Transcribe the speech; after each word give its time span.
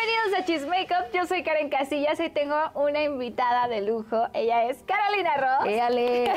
Bienvenidos 0.00 0.40
a 0.40 0.44
Cheese 0.46 0.66
Makeup. 0.66 1.12
Yo 1.12 1.26
soy 1.26 1.42
Karen 1.42 1.68
Casillas 1.68 2.18
y 2.20 2.30
tengo 2.30 2.56
una 2.74 3.02
invitada 3.02 3.68
de 3.68 3.82
lujo. 3.82 4.28
Ella 4.32 4.64
es 4.64 4.82
Carolina 4.84 5.36
Ross. 5.36 5.66
Éale. 5.68 6.32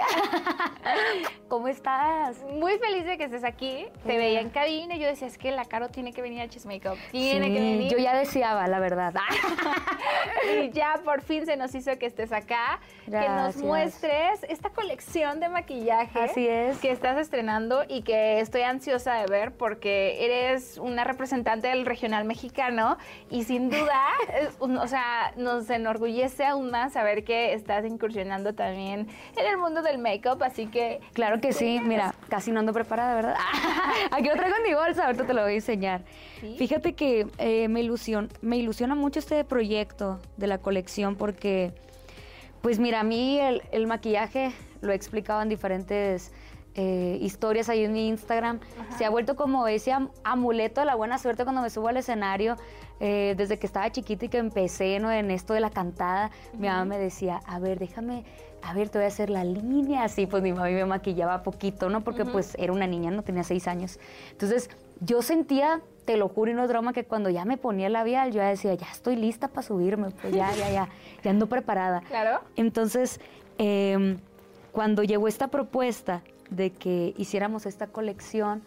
¿Cómo 1.47 1.69
estás? 1.69 2.43
Muy 2.43 2.77
feliz 2.77 3.05
de 3.05 3.17
que 3.17 3.25
estés 3.25 3.45
aquí. 3.45 3.85
Te 4.05 4.17
veía 4.17 4.41
en 4.41 4.49
cabina 4.49 4.95
y 4.95 4.99
yo 4.99 5.07
decía, 5.07 5.27
es 5.27 5.37
que 5.37 5.51
la 5.51 5.63
Caro 5.65 5.87
tiene 5.87 6.11
que 6.11 6.21
venir 6.21 6.41
a 6.41 6.49
Cheese 6.49 6.67
Makeup. 6.67 6.97
Tiene 7.11 7.53
que 7.53 7.59
venir. 7.59 7.91
Yo 7.91 7.99
ya 7.99 8.17
deseaba, 8.17 8.67
la 8.67 8.79
verdad. 8.79 9.13
y 10.61 10.71
ya 10.71 10.99
por 11.05 11.21
fin 11.21 11.45
se 11.45 11.55
nos 11.55 11.73
hizo 11.73 11.97
que 11.97 12.07
estés 12.07 12.33
acá. 12.33 12.81
Que 13.05 13.11
nos 13.11 13.21
Gracias. 13.21 13.63
muestres 13.63 14.43
esta 14.49 14.71
colección 14.71 15.39
de 15.39 15.47
maquillaje. 15.47 16.19
Así 16.19 16.47
es. 16.47 16.79
Que 16.79 16.91
estás 16.91 17.17
estrenando 17.17 17.83
y 17.87 18.01
que 18.01 18.41
estoy 18.41 18.63
ansiosa 18.63 19.13
de 19.13 19.27
ver 19.27 19.53
porque 19.53 20.25
eres 20.25 20.77
una 20.79 21.05
representante 21.05 21.69
del 21.69 21.85
regional 21.85 22.25
mexicano 22.25 22.97
y 23.29 23.43
sin 23.53 23.69
duda, 23.69 24.01
es 24.41 24.55
o 24.59 24.87
sea, 24.87 25.31
nos 25.37 25.69
enorgullece 25.69 26.43
aún 26.43 26.71
más 26.71 26.93
saber 26.93 27.23
que 27.23 27.53
estás 27.53 27.85
incursionando 27.85 28.55
también 28.55 29.07
en 29.37 29.45
el 29.45 29.57
mundo 29.57 29.83
del 29.83 29.99
make-up, 29.99 30.43
así 30.43 30.65
que 30.65 31.01
Claro 31.13 31.39
que 31.39 31.53
sí, 31.53 31.79
mira, 31.79 32.15
casi 32.29 32.51
no 32.51 32.61
ando 32.61 32.73
preparada, 32.73 33.13
¿verdad? 33.13 33.35
Aquí 34.11 34.27
lo 34.27 34.33
traigo 34.33 34.57
en 34.57 34.63
mi 34.63 34.73
bolsa, 34.73 35.05
ahorita 35.05 35.27
te 35.27 35.33
lo 35.35 35.43
voy 35.43 35.51
a 35.51 35.55
enseñar. 35.55 36.01
¿Sí? 36.41 36.55
Fíjate 36.57 36.93
que 36.93 37.27
eh, 37.37 37.67
me, 37.67 37.87
me 38.41 38.57
ilusiona 38.57 38.95
mucho 38.95 39.19
este 39.19 39.43
proyecto 39.43 40.19
de 40.37 40.47
la 40.47 40.57
colección 40.57 41.15
porque, 41.15 41.73
pues 42.63 42.79
mira, 42.79 43.01
a 43.01 43.03
mí 43.03 43.39
el, 43.39 43.61
el 43.71 43.85
maquillaje 43.85 44.51
lo 44.81 44.93
he 44.93 44.95
explicado 44.95 45.43
en 45.43 45.49
diferentes 45.49 46.31
eh, 46.75 47.17
historias 47.21 47.69
ahí 47.69 47.83
en 47.83 47.93
mi 47.93 48.07
Instagram. 48.07 48.59
Se 48.97 49.05
ha 49.05 49.09
vuelto 49.09 49.35
como 49.35 49.67
ese 49.67 49.91
am- 49.91 50.09
amuleto 50.23 50.81
de 50.81 50.85
la 50.85 50.95
buena 50.95 51.17
suerte 51.17 51.43
cuando 51.43 51.61
me 51.61 51.69
subo 51.69 51.87
al 51.89 51.97
escenario. 51.97 52.55
eh, 52.99 53.33
desde 53.35 53.59
que 53.59 53.65
estaba 53.67 53.91
chiquita 53.91 54.25
y 54.25 54.29
que 54.29 54.37
empecé 54.37 54.97
¿no? 54.99 55.11
en 55.11 55.29
esto 55.29 55.53
de 55.53 55.59
la 55.59 55.69
cantada, 55.71 56.31
mi 56.53 56.67
mamá 56.67 56.85
me 56.85 56.97
decía, 56.97 57.41
a 57.47 57.59
ver, 57.59 57.77
déjame, 57.77 58.23
a 58.61 58.73
ver, 58.73 58.87
te 58.87 58.97
voy 58.97 59.05
a 59.05 59.07
hacer 59.09 59.29
la 59.29 59.43
línea. 59.43 60.03
Así, 60.05 60.25
pues 60.25 60.41
mi 60.41 60.53
mamá 60.53 60.69
me 60.69 60.85
maquillaba 60.85 61.43
poquito, 61.43 61.89
¿no? 61.89 62.01
Porque 62.01 62.23
pues 62.23 62.55
era 62.57 62.71
una 62.71 62.87
niña, 62.87 63.11
no 63.11 63.21
tenía 63.23 63.43
seis 63.43 63.67
años. 63.67 63.99
Entonces, 64.31 64.69
yo 65.01 65.21
sentía, 65.21 65.81
te 66.05 66.15
lo 66.15 66.29
juro 66.29 66.51
y 66.51 66.53
no 66.53 66.63
es 66.63 66.69
broma, 66.69 66.93
que 66.93 67.03
cuando 67.03 67.29
ya 67.29 67.43
me 67.43 67.57
ponía 67.57 67.87
el 67.87 67.93
labial, 67.93 68.31
yo 68.31 68.37
ya 68.37 68.47
decía, 68.47 68.73
ya 68.75 68.87
estoy 68.89 69.17
lista 69.17 69.49
para 69.49 69.63
subirme, 69.63 70.11
pues 70.11 70.33
ya, 70.33 70.53
ya, 70.55 70.69
ya, 70.71 70.87
ya 71.23 71.31
ando 71.31 71.47
preparada. 71.47 72.01
Claro. 72.07 72.39
Entonces, 72.55 73.19
eh, 73.57 74.17
cuando 74.71 75.03
llegó 75.03 75.27
esta 75.27 75.47
propuesta 75.49 76.21
de 76.55 76.71
que 76.71 77.13
hiciéramos 77.17 77.65
esta 77.65 77.87
colección, 77.87 78.61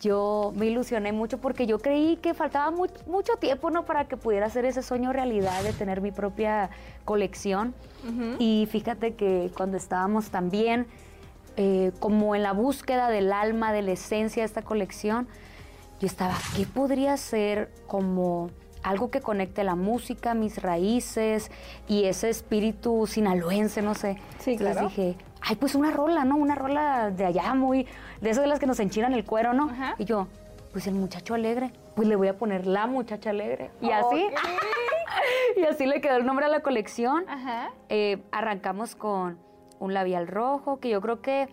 yo 0.00 0.52
me 0.56 0.66
ilusioné 0.66 1.12
mucho 1.12 1.38
porque 1.38 1.66
yo 1.66 1.78
creí 1.78 2.16
que 2.16 2.32
faltaba 2.32 2.70
mu- 2.70 2.86
mucho 3.06 3.34
tiempo 3.36 3.70
¿no? 3.70 3.84
para 3.84 4.06
que 4.08 4.16
pudiera 4.16 4.46
hacer 4.46 4.64
ese 4.64 4.82
sueño 4.82 5.12
realidad 5.12 5.62
de 5.62 5.72
tener 5.74 6.00
mi 6.00 6.10
propia 6.10 6.70
colección. 7.04 7.74
Y 8.38 8.66
fíjate 8.70 9.14
que 9.14 9.50
cuando 9.54 9.76
estábamos 9.76 10.30
también 10.30 10.86
eh, 11.58 11.92
como 12.00 12.34
en 12.34 12.42
la 12.42 12.52
búsqueda 12.52 13.10
del 13.10 13.30
alma, 13.30 13.74
de 13.74 13.82
la 13.82 13.92
esencia 13.92 14.42
de 14.42 14.46
esta 14.46 14.62
colección, 14.62 15.28
yo 16.00 16.06
estaba, 16.06 16.34
¿qué 16.56 16.64
podría 16.64 17.18
ser 17.18 17.70
como 17.86 18.48
algo 18.82 19.10
que 19.10 19.20
conecte 19.20 19.64
la 19.64 19.74
música, 19.74 20.32
mis 20.32 20.62
raíces 20.62 21.50
y 21.88 22.04
ese 22.04 22.30
espíritu 22.30 23.06
sinaloense, 23.06 23.82
no 23.82 23.94
sé? 23.94 24.16
Sí, 24.38 24.52
Entonces 24.52 24.76
claro. 24.76 24.88
dije, 24.88 25.16
ay, 25.42 25.56
pues 25.56 25.74
una 25.74 25.90
rola, 25.90 26.24
¿no? 26.24 26.36
Una 26.36 26.54
rola 26.54 27.10
de 27.10 27.24
allá, 27.24 27.54
muy, 27.54 27.86
de 28.20 28.30
esas 28.30 28.42
de 28.42 28.48
las 28.48 28.58
que 28.58 28.66
nos 28.66 28.80
enchinan 28.80 29.12
el 29.12 29.24
cuero, 29.24 29.52
¿no? 29.52 29.70
Ajá. 29.70 29.94
Y 29.98 30.04
yo, 30.04 30.28
pues 30.72 30.86
el 30.86 30.94
muchacho 30.94 31.34
alegre, 31.34 31.72
pues 31.94 32.08
le 32.08 32.16
voy 32.16 32.28
a 32.28 32.36
poner 32.36 32.66
la 32.66 32.86
muchacha 32.86 33.30
alegre. 33.30 33.70
Y 33.80 33.90
así, 33.90 34.26
y 35.56 35.64
así 35.64 35.86
le 35.86 36.00
quedó 36.00 36.16
el 36.16 36.26
nombre 36.26 36.46
a 36.46 36.48
la 36.48 36.60
colección. 36.60 37.24
Ajá. 37.28 37.70
Eh, 37.88 38.22
arrancamos 38.32 38.94
con 38.94 39.38
un 39.78 39.94
labial 39.94 40.26
rojo, 40.26 40.78
que 40.78 40.90
yo 40.90 41.00
creo 41.00 41.20
que 41.20 41.48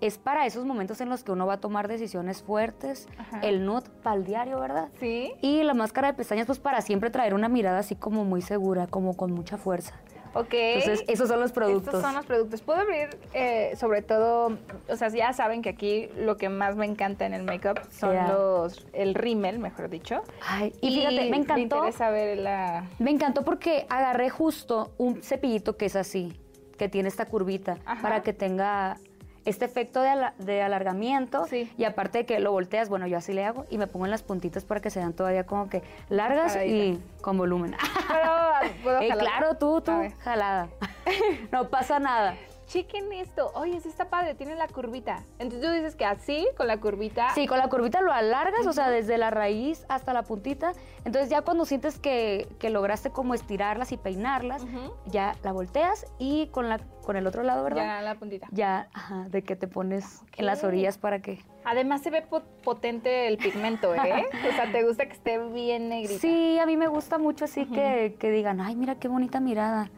es 0.00 0.18
para 0.18 0.44
esos 0.46 0.64
momentos 0.66 1.00
en 1.00 1.08
los 1.08 1.24
que 1.24 1.32
uno 1.32 1.46
va 1.46 1.54
a 1.54 1.60
tomar 1.60 1.88
decisiones 1.88 2.42
fuertes. 2.42 3.08
Ajá. 3.18 3.40
El 3.40 3.64
nude 3.64 3.88
para 4.02 4.16
el 4.16 4.24
diario, 4.24 4.60
¿verdad? 4.60 4.88
Sí. 5.00 5.32
Y 5.40 5.62
la 5.62 5.74
máscara 5.74 6.08
de 6.08 6.14
pestañas, 6.14 6.46
pues 6.46 6.58
para 6.58 6.80
siempre 6.80 7.10
traer 7.10 7.34
una 7.34 7.48
mirada 7.48 7.78
así 7.78 7.94
como 7.96 8.24
muy 8.24 8.42
segura, 8.42 8.86
como 8.86 9.16
con 9.16 9.32
mucha 9.32 9.56
fuerza. 9.56 9.94
Ok. 10.38 10.52
Entonces, 10.52 11.04
esos 11.08 11.28
son 11.28 11.40
los 11.40 11.52
productos. 11.52 11.86
Estos 11.94 12.02
son 12.02 12.14
los 12.14 12.26
productos. 12.26 12.60
Puedo 12.62 12.80
abrir, 12.80 13.08
eh, 13.32 13.72
sobre 13.76 14.02
todo, 14.02 14.56
o 14.88 14.96
sea, 14.96 15.08
ya 15.08 15.32
saben 15.32 15.62
que 15.62 15.70
aquí 15.70 16.08
lo 16.16 16.36
que 16.36 16.48
más 16.48 16.76
me 16.76 16.86
encanta 16.86 17.24
en 17.26 17.34
el 17.34 17.42
make-up 17.42 17.80
son 17.90 18.14
los, 18.28 18.86
el 18.92 19.14
rímel, 19.14 19.58
mejor 19.58 19.88
dicho. 19.88 20.22
Ay, 20.46 20.72
y 20.80 20.94
fíjate, 20.94 21.30
me 21.30 21.36
encantó. 21.38 21.82
Me 21.82 22.10
ver 22.10 22.38
la... 22.38 22.86
Me 22.98 23.10
encantó 23.10 23.42
porque 23.44 23.86
agarré 23.88 24.30
justo 24.30 24.92
un 24.98 25.22
cepillito 25.22 25.76
que 25.76 25.86
es 25.86 25.96
así, 25.96 26.38
que 26.78 26.88
tiene 26.88 27.08
esta 27.08 27.26
curvita, 27.26 27.78
Ajá. 27.86 28.02
para 28.02 28.22
que 28.22 28.32
tenga 28.32 28.98
este 29.46 29.64
efecto 29.64 30.02
de, 30.02 30.08
ala- 30.08 30.34
de 30.38 30.60
alargamiento. 30.60 31.46
Sí. 31.46 31.70
Y 31.78 31.84
aparte 31.84 32.18
de 32.18 32.26
que 32.26 32.40
lo 32.40 32.50
volteas, 32.50 32.88
bueno, 32.88 33.06
yo 33.06 33.16
así 33.16 33.32
le 33.32 33.44
hago 33.44 33.64
y 33.70 33.78
me 33.78 33.86
pongo 33.86 34.04
en 34.04 34.10
las 34.10 34.24
puntitas 34.24 34.64
para 34.64 34.80
que 34.80 34.90
se 34.90 34.98
vean 34.98 35.12
todavía 35.12 35.44
como 35.46 35.70
que 35.70 35.82
largas 36.08 36.56
y 36.66 36.98
con 37.20 37.38
volumen. 37.38 37.76
¿Puedo, 38.08 38.45
puedo 38.82 39.00
Eh, 39.00 39.08
jalar? 39.08 39.24
claro, 39.26 39.54
tú, 39.56 39.80
tú, 39.80 39.92
jalada. 40.20 40.68
no 41.52 41.68
pasa 41.68 41.98
nada. 41.98 42.34
Chequen 42.66 43.12
esto. 43.12 43.52
Oye, 43.54 43.80
sí 43.80 43.88
está 43.88 44.08
padre, 44.10 44.34
tiene 44.34 44.56
la 44.56 44.66
curvita. 44.66 45.22
Entonces 45.38 45.60
tú 45.68 45.72
dices 45.72 45.94
que 45.94 46.04
así, 46.04 46.46
con 46.56 46.66
la 46.66 46.78
curvita. 46.80 47.30
Sí, 47.34 47.46
con 47.46 47.58
la 47.58 47.68
curvita 47.68 48.00
lo 48.00 48.12
alargas, 48.12 48.66
o 48.66 48.72
sea, 48.72 48.90
desde 48.90 49.18
la 49.18 49.30
raíz 49.30 49.86
hasta 49.88 50.12
la 50.12 50.24
puntita. 50.24 50.72
Entonces 51.04 51.30
ya 51.30 51.42
cuando 51.42 51.64
sientes 51.64 51.98
que, 51.98 52.48
que 52.58 52.70
lograste 52.70 53.10
como 53.10 53.34
estirarlas 53.34 53.92
y 53.92 53.96
peinarlas, 53.96 54.66
ya 55.06 55.36
la 55.44 55.52
volteas 55.52 56.06
y 56.18 56.48
con, 56.48 56.68
la, 56.68 56.78
con 57.04 57.16
el 57.16 57.26
otro 57.28 57.44
lado, 57.44 57.62
¿verdad? 57.62 57.82
Ya 57.84 58.02
la 58.02 58.14
puntita. 58.16 58.48
Ya, 58.50 58.88
ajá, 58.92 59.26
de 59.28 59.42
que 59.42 59.54
te 59.54 59.68
pones 59.68 60.22
Ok. 60.22 60.38
en 60.40 60.46
las 60.46 60.64
orillas 60.64 60.98
para 60.98 61.20
que... 61.22 61.38
Además 61.64 62.02
se 62.02 62.10
ve 62.10 62.22
po- 62.22 62.42
potente 62.64 63.28
el 63.28 63.38
pigmento, 63.38 63.94
¿eh? 63.94 64.26
o 64.48 64.52
sea, 64.56 64.70
te 64.72 64.82
gusta 64.84 65.06
que 65.06 65.12
esté 65.12 65.38
bien 65.38 65.88
negrita. 65.88 66.20
Sí, 66.20 66.58
a 66.58 66.66
mí 66.66 66.76
me 66.76 66.88
gusta 66.88 67.18
mucho 67.18 67.44
así 67.44 67.66
que, 67.66 68.16
que 68.18 68.30
digan, 68.30 68.60
ay, 68.60 68.74
mira 68.76 68.96
qué 68.96 69.06
bonita 69.08 69.38
mirada. 69.40 69.88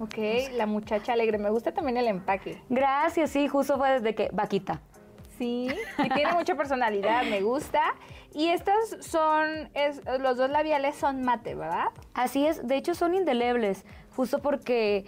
Ok, 0.00 0.14
la 0.54 0.66
muchacha 0.66 1.12
alegre. 1.12 1.38
Me 1.38 1.50
gusta 1.50 1.72
también 1.72 1.96
el 1.96 2.06
empaque. 2.08 2.60
Gracias, 2.68 3.30
sí, 3.30 3.48
justo 3.48 3.78
fue 3.78 3.90
desde 3.90 4.14
que, 4.14 4.28
vaquita. 4.32 4.80
Sí, 5.38 5.68
y 5.98 6.08
tiene 6.10 6.32
mucha 6.32 6.54
personalidad, 6.54 7.24
me 7.24 7.40
gusta. 7.42 7.80
Y 8.32 8.48
estos 8.48 8.74
son, 9.00 9.68
es- 9.74 10.00
los 10.20 10.36
dos 10.36 10.50
labiales 10.50 10.96
son 10.96 11.22
mate, 11.22 11.54
¿verdad? 11.54 11.86
Así 12.14 12.46
es, 12.46 12.66
de 12.66 12.76
hecho 12.76 12.94
son 12.94 13.14
indelebles, 13.14 13.84
justo 14.16 14.38
porque 14.40 15.04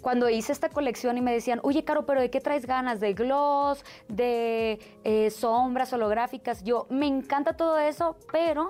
cuando 0.00 0.28
hice 0.28 0.52
esta 0.52 0.68
colección 0.68 1.16
y 1.18 1.22
me 1.22 1.32
decían, 1.32 1.60
oye, 1.62 1.82
Caro, 1.84 2.04
pero 2.06 2.20
¿de 2.20 2.30
qué 2.30 2.40
traes 2.40 2.66
ganas? 2.66 3.00
¿De 3.00 3.14
gloss? 3.14 3.84
¿De 4.08 4.78
eh, 5.02 5.30
sombras 5.30 5.92
holográficas? 5.92 6.62
Yo, 6.62 6.86
me 6.90 7.06
encanta 7.06 7.56
todo 7.56 7.78
eso, 7.78 8.16
pero 8.30 8.68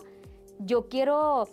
yo 0.58 0.88
quiero 0.88 1.48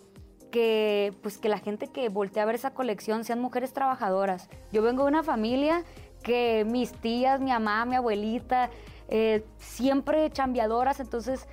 que, 0.52 1.14
pues, 1.22 1.38
que 1.38 1.50
la 1.50 1.58
gente 1.58 1.88
que 1.88 2.10
voltee 2.10 2.42
a 2.42 2.46
ver 2.46 2.56
esa 2.56 2.72
colección 2.72 3.24
sean 3.24 3.40
mujeres 3.40 3.74
trabajadoras. 3.74 4.50
Yo 4.72 4.82
vengo 4.82 5.04
de 5.04 5.10
una 5.10 5.24
familia 5.24 5.84
que 6.22 6.66
mis 6.70 6.92
tías, 6.92 7.42
mi 7.42 7.52
mamá, 7.52 7.86
mi 7.86 7.96
abuelita, 7.96 8.70
eh, 9.08 9.44
siempre 9.58 10.30
chambeadoras, 10.30 11.00
entonces 11.00 11.48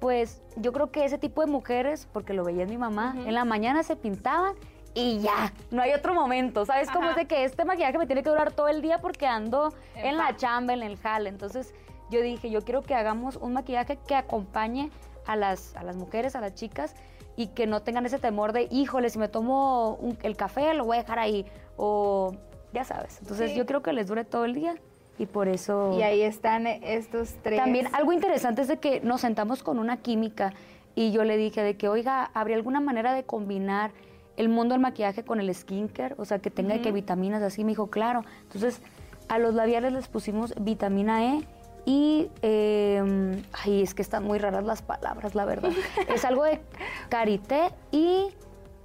pues 0.00 0.42
yo 0.56 0.72
creo 0.72 0.90
que 0.90 1.04
ese 1.04 1.16
tipo 1.16 1.42
de 1.42 1.46
mujeres, 1.46 2.08
porque 2.12 2.34
lo 2.34 2.42
veía 2.42 2.64
en 2.64 2.70
mi 2.70 2.76
mamá, 2.76 3.14
en 3.16 3.34
la 3.34 3.44
mañana 3.44 3.84
se 3.84 3.94
pintaban 3.94 4.54
y 4.94 5.20
ya, 5.20 5.52
no 5.70 5.80
hay 5.80 5.92
otro 5.92 6.12
momento, 6.12 6.66
¿sabes? 6.66 6.90
Como 6.90 7.10
es 7.10 7.16
de 7.16 7.26
que 7.26 7.44
este 7.44 7.64
maquillaje 7.64 7.98
me 7.98 8.06
tiene 8.06 8.24
que 8.24 8.28
durar 8.28 8.52
todo 8.52 8.66
el 8.66 8.82
día 8.82 8.98
porque 8.98 9.26
ando 9.26 9.72
En 9.94 10.06
en 10.06 10.16
la 10.16 10.34
chamba, 10.36 10.72
en 10.72 10.82
el 10.82 10.98
jale. 10.98 11.28
Entonces 11.28 11.72
yo 12.10 12.20
dije, 12.20 12.50
yo 12.50 12.62
quiero 12.62 12.82
que 12.82 12.94
hagamos 12.96 13.36
un 13.36 13.52
maquillaje 13.52 13.96
que 14.06 14.16
acompañe 14.16 14.90
a 15.24 15.36
las, 15.36 15.76
a 15.76 15.84
las 15.84 15.96
mujeres, 15.96 16.34
a 16.34 16.40
las 16.40 16.54
chicas 16.54 16.94
y 17.36 17.48
que 17.48 17.66
no 17.66 17.80
tengan 17.82 18.04
ese 18.06 18.18
temor 18.18 18.52
de, 18.52 18.68
híjole, 18.70 19.08
si 19.10 19.18
me 19.18 19.28
tomo 19.28 19.94
un- 20.00 20.18
el 20.22 20.36
café 20.36 20.74
lo 20.74 20.84
voy 20.84 20.96
a 20.98 21.00
dejar 21.00 21.18
ahí 21.18 21.46
o 21.76 22.34
ya 22.72 22.84
sabes. 22.84 23.18
Entonces 23.20 23.50
Sí. 23.52 23.56
yo 23.56 23.66
creo 23.66 23.82
que 23.82 23.92
les 23.92 24.06
dure 24.06 24.24
todo 24.24 24.44
el 24.44 24.54
día 24.54 24.76
y 25.18 25.26
por 25.26 25.48
eso... 25.48 25.96
Y 25.98 26.02
ahí 26.02 26.22
están 26.22 26.66
estos 26.66 27.34
tres. 27.42 27.58
También 27.58 27.88
algo 27.92 28.12
interesante 28.12 28.62
es 28.62 28.68
de 28.68 28.78
que 28.78 29.00
nos 29.00 29.20
sentamos 29.22 29.62
con 29.62 29.78
una 29.78 29.98
química 29.98 30.52
y 30.94 31.10
yo 31.12 31.24
le 31.24 31.36
dije 31.36 31.62
de 31.62 31.76
que, 31.76 31.88
oiga, 31.88 32.30
¿habría 32.34 32.56
alguna 32.56 32.80
manera 32.80 33.14
de 33.14 33.24
combinar 33.24 33.92
el 34.36 34.48
mundo 34.48 34.74
del 34.74 34.80
maquillaje 34.80 35.24
con 35.24 35.40
el 35.40 35.54
skincare, 35.54 36.14
o 36.18 36.24
sea, 36.24 36.38
que 36.38 36.50
tenga 36.50 36.80
que 36.80 36.90
vitaminas 36.92 37.42
así. 37.42 37.64
Me 37.64 37.72
dijo, 37.72 37.88
claro. 37.88 38.24
Entonces, 38.44 38.80
a 39.28 39.38
los 39.38 39.54
labiales 39.54 39.92
les 39.92 40.08
pusimos 40.08 40.54
vitamina 40.58 41.34
E 41.34 41.46
y, 41.84 42.30
eh, 42.42 43.42
ay, 43.52 43.82
es 43.82 43.94
que 43.94 44.02
están 44.02 44.24
muy 44.24 44.38
raras 44.38 44.64
las 44.64 44.82
palabras, 44.82 45.34
la 45.34 45.44
verdad. 45.44 45.70
es 46.08 46.24
algo 46.24 46.44
de 46.44 46.60
karité 47.08 47.70
y, 47.90 48.28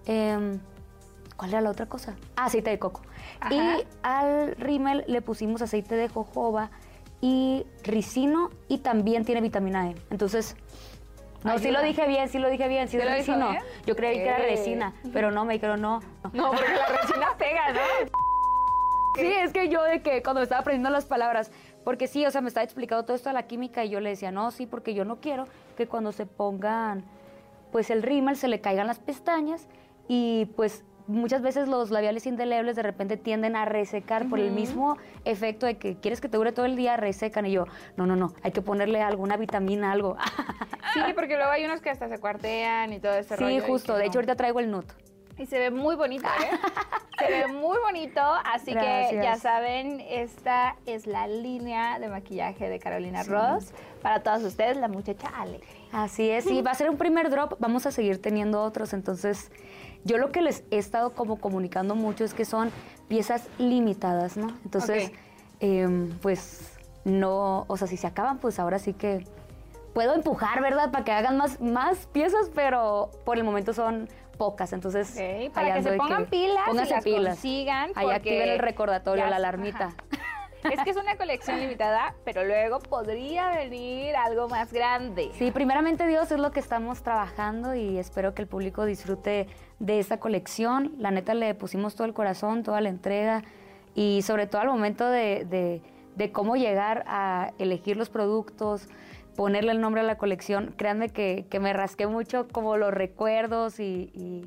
eh, 0.05 0.57
¿cuál 1.35 1.49
era 1.49 1.61
la 1.61 1.69
otra 1.69 1.85
cosa? 1.85 2.15
Aceite 2.35 2.69
de 2.71 2.79
coco. 2.79 3.01
Ajá. 3.39 3.53
Y 3.53 3.87
al 4.01 4.55
rímel 4.55 5.03
le 5.07 5.21
pusimos 5.21 5.61
aceite 5.61 5.95
de 5.95 6.09
jojoba 6.09 6.71
y 7.21 7.65
ricino 7.83 8.49
y 8.67 8.79
también 8.79 9.25
tiene 9.25 9.41
vitamina 9.41 9.89
E. 9.89 9.95
Entonces, 10.09 10.55
no, 11.43 11.57
sí 11.59 11.71
lo 11.71 11.81
dije 11.81 12.07
bien, 12.07 12.29
sí 12.29 12.39
lo 12.39 12.49
dije 12.49 12.67
bien, 12.67 12.87
sí 12.87 12.97
¿Sí 12.97 12.97
es 12.97 13.05
lo 13.05 13.15
ricino. 13.15 13.49
bien? 13.51 13.63
Yo 13.85 13.95
creí 13.95 14.17
que 14.17 14.27
era 14.27 14.37
resina, 14.37 14.93
pero 15.13 15.31
no, 15.31 15.45
me 15.45 15.53
dijeron 15.53 15.81
no. 15.81 16.01
No, 16.33 16.51
porque 16.51 16.73
la 16.73 16.87
resina 16.87 17.27
pega, 17.37 17.73
¿no? 17.73 17.79
Sí, 19.15 19.25
es 19.25 19.51
que 19.51 19.67
yo 19.67 19.81
de 19.81 20.03
que 20.03 20.21
cuando 20.21 20.43
estaba 20.43 20.61
aprendiendo 20.61 20.91
las 20.91 21.05
palabras, 21.05 21.49
porque 21.87 22.07
sí, 22.07 22.25
o 22.25 22.31
sea, 22.31 22.41
me 22.41 22.49
estaba 22.49 22.65
explicando 22.65 23.05
todo 23.05 23.15
esto 23.15 23.29
de 23.29 23.33
la 23.33 23.43
química 23.43 23.85
y 23.85 23.89
yo 23.89 24.01
le 24.01 24.09
decía, 24.09 24.29
no, 24.29 24.51
sí, 24.51 24.65
porque 24.65 24.93
yo 24.93 25.05
no 25.05 25.21
quiero 25.21 25.47
que 25.77 25.87
cuando 25.87 26.11
se 26.11 26.25
pongan, 26.25 27.05
pues 27.71 27.89
el 27.91 28.03
rímel 28.03 28.35
se 28.35 28.49
le 28.49 28.59
caigan 28.59 28.87
las 28.87 28.99
pestañas 28.99 29.69
y 30.09 30.47
pues 30.57 30.83
muchas 31.07 31.41
veces 31.41 31.69
los 31.69 31.89
labiales 31.89 32.25
indelebles 32.25 32.75
de 32.75 32.83
repente 32.83 33.15
tienden 33.15 33.55
a 33.55 33.63
resecar 33.63 34.27
por 34.27 34.39
el 34.39 34.51
mismo 34.51 34.97
efecto 35.23 35.65
de 35.65 35.77
que 35.77 35.95
quieres 35.95 36.19
que 36.19 36.27
te 36.27 36.35
dure 36.35 36.51
todo 36.51 36.65
el 36.65 36.75
día, 36.75 36.97
resecan 36.97 37.45
y 37.45 37.53
yo, 37.53 37.63
no, 37.95 38.05
no, 38.05 38.17
no, 38.17 38.33
hay 38.43 38.51
que 38.51 38.61
ponerle 38.61 39.01
alguna 39.01 39.37
vitamina, 39.37 39.93
algo. 39.93 40.17
Sí, 40.93 40.99
porque 41.15 41.37
luego 41.37 41.51
hay 41.51 41.63
unos 41.63 41.79
que 41.79 41.89
hasta 41.89 42.09
se 42.09 42.19
cuartean 42.19 42.91
y 42.91 42.99
todo 42.99 43.13
ese 43.13 43.37
rollo. 43.37 43.61
sí, 43.61 43.65
justo, 43.65 43.93
de 43.93 43.99
no. 43.99 44.05
hecho 44.07 44.19
ahorita 44.19 44.35
traigo 44.35 44.59
el 44.59 44.71
nude. 44.71 44.87
Y 45.37 45.45
se 45.45 45.59
ve 45.59 45.69
muy 45.69 45.95
bonito, 45.95 46.27
¿eh? 46.27 46.57
se 47.19 47.27
ve 47.27 47.47
muy 47.47 47.77
bonito, 47.85 48.21
así 48.21 48.73
que 48.73 49.19
ya 49.21 49.37
saben, 49.37 50.01
esta 50.01 50.75
es 50.85 51.05
la 51.05 51.27
línea 51.27 51.99
de 51.99 52.09
maquillaje 52.09 52.69
de 52.69 52.79
Carolina 52.79 53.23
Ross. 53.23 53.71
Para 54.01 54.23
todos 54.23 54.43
ustedes, 54.43 54.77
la 54.77 54.87
muchacha 54.87 55.27
alegre. 55.27 55.67
Así 55.91 56.29
es, 56.29 56.45
sí, 56.45 56.61
va 56.61 56.71
a 56.71 56.75
ser 56.75 56.89
un 56.89 56.97
primer 56.97 57.29
drop, 57.29 57.55
vamos 57.59 57.85
a 57.85 57.91
seguir 57.91 58.21
teniendo 58.21 58.63
otros, 58.63 58.93
entonces 58.93 59.51
yo 60.03 60.17
lo 60.17 60.31
que 60.31 60.41
les 60.41 60.63
he 60.71 60.77
estado 60.77 61.13
como 61.13 61.37
comunicando 61.37 61.95
mucho 61.95 62.23
es 62.23 62.33
que 62.33 62.45
son 62.45 62.71
piezas 63.07 63.47
limitadas, 63.57 64.37
¿no? 64.37 64.47
Entonces, 64.63 65.11
em, 65.59 66.17
pues 66.19 66.77
no, 67.03 67.65
o 67.67 67.77
sea, 67.77 67.87
si 67.87 67.97
se 67.97 68.07
acaban, 68.07 68.39
pues 68.39 68.59
ahora 68.59 68.79
sí 68.79 68.93
que 68.93 69.25
puedo 69.93 70.13
empujar, 70.13 70.61
¿verdad? 70.61 70.91
Para 70.91 71.03
que 71.03 71.11
hagan 71.11 71.37
más, 71.37 71.59
más 71.59 72.07
piezas, 72.07 72.51
pero 72.53 73.11
por 73.25 73.37
el 73.37 73.43
momento 73.43 73.73
son 73.73 74.07
pocas, 74.37 74.71
entonces... 74.73 75.17
Para 75.53 75.73
que 75.75 75.83
se 75.83 75.93
pongan 75.97 76.25
pilas 76.27 76.63
pónganse 76.67 76.93
las 76.93 77.03
consigan, 77.33 77.91
Ahí 77.95 78.09
activen 78.11 78.49
el 78.49 78.59
recordatorio, 78.59 79.23
ya- 79.25 79.29
la 79.29 79.35
alarmita. 79.37 79.85
ajá. 79.87 79.95
Es 80.71 80.81
que 80.81 80.89
es 80.89 80.97
una 80.97 81.15
colección 81.15 81.59
limitada, 81.59 82.15
pero 82.25 82.43
luego 82.43 82.79
podría 82.79 83.49
venir 83.51 84.15
algo 84.17 84.49
más 84.49 84.73
grande. 84.73 85.29
Sí, 85.37 85.51
primeramente 85.51 86.05
Dios 86.07 86.29
es 86.31 86.39
lo 86.39 86.51
que 86.51 86.59
estamos 86.59 87.03
trabajando 87.03 87.73
y 87.75 87.97
espero 87.97 88.33
que 88.33 88.41
el 88.41 88.47
público 88.49 88.83
disfrute 88.85 89.47
de 89.79 89.99
esta 89.99 90.19
colección. 90.19 90.93
La 90.97 91.11
neta 91.11 91.35
le 91.35 91.53
pusimos 91.55 91.95
todo 91.95 92.05
el 92.05 92.13
corazón, 92.13 92.63
toda 92.63 92.81
la 92.81 92.89
entrega 92.89 93.43
y 93.95 94.23
sobre 94.23 94.45
todo 94.47 94.61
al 94.61 94.67
momento 94.67 95.07
de, 95.09 95.45
de- 95.45 95.81
de 96.15 96.31
cómo 96.31 96.55
llegar 96.57 97.03
a 97.07 97.51
elegir 97.59 97.95
los 97.95 98.09
productos, 98.09 98.89
ponerle 99.37 99.71
el 99.71 99.79
nombre 99.79 100.01
a 100.01 100.03
la 100.03 100.17
colección. 100.17 100.73
Créanme 100.75 101.07
que, 101.09 101.45
que 101.49 101.61
me 101.61 101.71
rasqué 101.71 102.07
mucho 102.07 102.47
como 102.51 102.75
los 102.75 102.93
recuerdos 102.93 103.79
y, 103.79 104.11
y- 104.13 104.45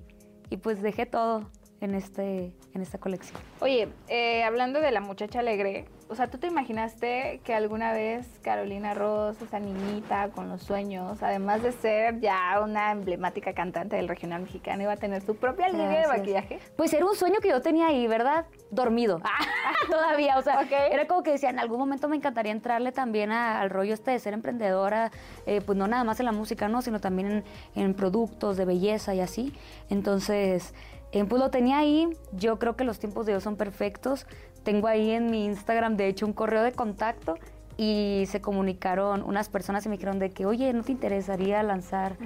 y 0.50 0.56
pues 0.58 0.82
dejé 0.82 1.06
todo 1.06 1.48
en, 1.80 1.94
este, 1.94 2.52
en 2.74 2.82
esta 2.82 2.98
colección. 2.98 3.40
Oye, 3.60 3.88
eh, 4.08 4.42
hablando 4.42 4.80
de 4.80 4.90
la 4.90 5.00
muchacha 5.00 5.38
alegre, 5.38 5.86
o 6.10 6.14
sea, 6.16 6.26
¿tú 6.28 6.38
te 6.38 6.48
imaginaste 6.48 7.40
que 7.44 7.54
alguna 7.54 7.92
vez 7.92 8.26
Carolina 8.42 8.94
Ross, 8.94 9.40
esa 9.40 9.58
niñita 9.60 10.30
con 10.30 10.48
los 10.48 10.62
sueños, 10.62 11.22
además 11.22 11.62
de 11.62 11.72
ser 11.72 12.20
ya 12.20 12.60
una 12.62 12.90
emblemática 12.90 13.52
cantante 13.54 13.96
del 13.96 14.08
regional 14.08 14.42
mexicano, 14.42 14.82
iba 14.82 14.92
a 14.92 14.96
tener 14.96 15.22
su 15.22 15.36
propia 15.36 15.68
línea 15.68 16.00
de 16.02 16.06
maquillaje? 16.08 16.58
Pues 16.76 16.92
era 16.92 17.06
un 17.06 17.14
sueño 17.14 17.36
que 17.40 17.48
yo 17.50 17.62
tenía 17.62 17.86
ahí, 17.86 18.06
¿verdad? 18.06 18.46
Dormido. 18.70 19.20
Todavía, 19.90 20.36
o 20.38 20.42
sea, 20.42 20.62
era 20.90 21.06
como 21.06 21.22
que 21.22 21.30
decía, 21.32 21.50
en 21.50 21.58
algún 21.58 21.78
momento 21.78 22.08
me 22.08 22.16
encantaría 22.16 22.52
entrarle 22.52 22.92
también 22.92 23.30
a- 23.32 23.60
al 23.60 23.70
rollo 23.70 23.94
este 23.94 24.10
de 24.10 24.18
ser 24.18 24.34
emprendedora, 24.34 25.10
eh, 25.46 25.60
pues 25.64 25.78
no 25.78 25.86
nada 25.88 26.04
más 26.04 26.18
en 26.20 26.26
la 26.26 26.32
música, 26.32 26.68
¿no? 26.68 26.82
Sino 26.82 27.00
también 27.00 27.30
en, 27.30 27.44
en 27.82 27.94
productos 27.94 28.56
de 28.56 28.64
belleza 28.64 29.14
y 29.14 29.20
así. 29.20 29.54
Entonces, 29.88 30.74
eh, 31.12 31.24
pues 31.24 31.40
lo 31.42 31.50
tenía 31.50 31.78
ahí. 31.78 32.08
Yo 32.32 32.58
creo 32.58 32.76
que 32.76 32.84
los 32.84 32.98
tiempos 32.98 33.26
de 33.26 33.32
Dios 33.32 33.42
son 33.42 33.56
perfectos. 33.56 34.26
Tengo 34.62 34.88
ahí 34.88 35.10
en 35.10 35.30
mi 35.30 35.44
Instagram, 35.46 35.96
de 35.96 36.08
hecho, 36.08 36.26
un 36.26 36.32
correo 36.32 36.62
de 36.62 36.72
contacto 36.72 37.36
y 37.76 38.24
se 38.28 38.40
comunicaron 38.42 39.22
unas 39.22 39.48
personas 39.48 39.86
y 39.86 39.88
me 39.88 39.96
dijeron 39.96 40.18
de 40.18 40.30
que, 40.30 40.44
oye, 40.44 40.72
¿no 40.74 40.82
te 40.82 40.92
interesaría 40.92 41.62
lanzar 41.62 42.16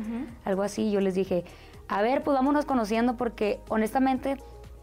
algo 0.44 0.62
así? 0.62 0.90
Yo 0.90 1.00
les 1.00 1.14
dije, 1.14 1.44
a 1.88 2.02
ver, 2.02 2.22
pues 2.24 2.34
vámonos 2.34 2.64
conociendo 2.64 3.16
porque 3.16 3.60
honestamente, 3.68 4.36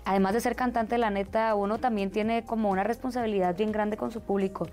además 0.05 0.33
de 0.33 0.39
ser 0.39 0.55
cantante, 0.55 0.97
la 0.97 1.09
neta, 1.09 1.55
uno 1.55 1.79
también 1.79 2.09
tiene 2.09 2.45
como 2.45 2.69
una 2.69 2.83
responsabilidad 2.83 3.57
bien 3.57 3.71
grande 3.71 3.97
con 3.97 4.11
su 4.11 4.21
público. 4.21 4.67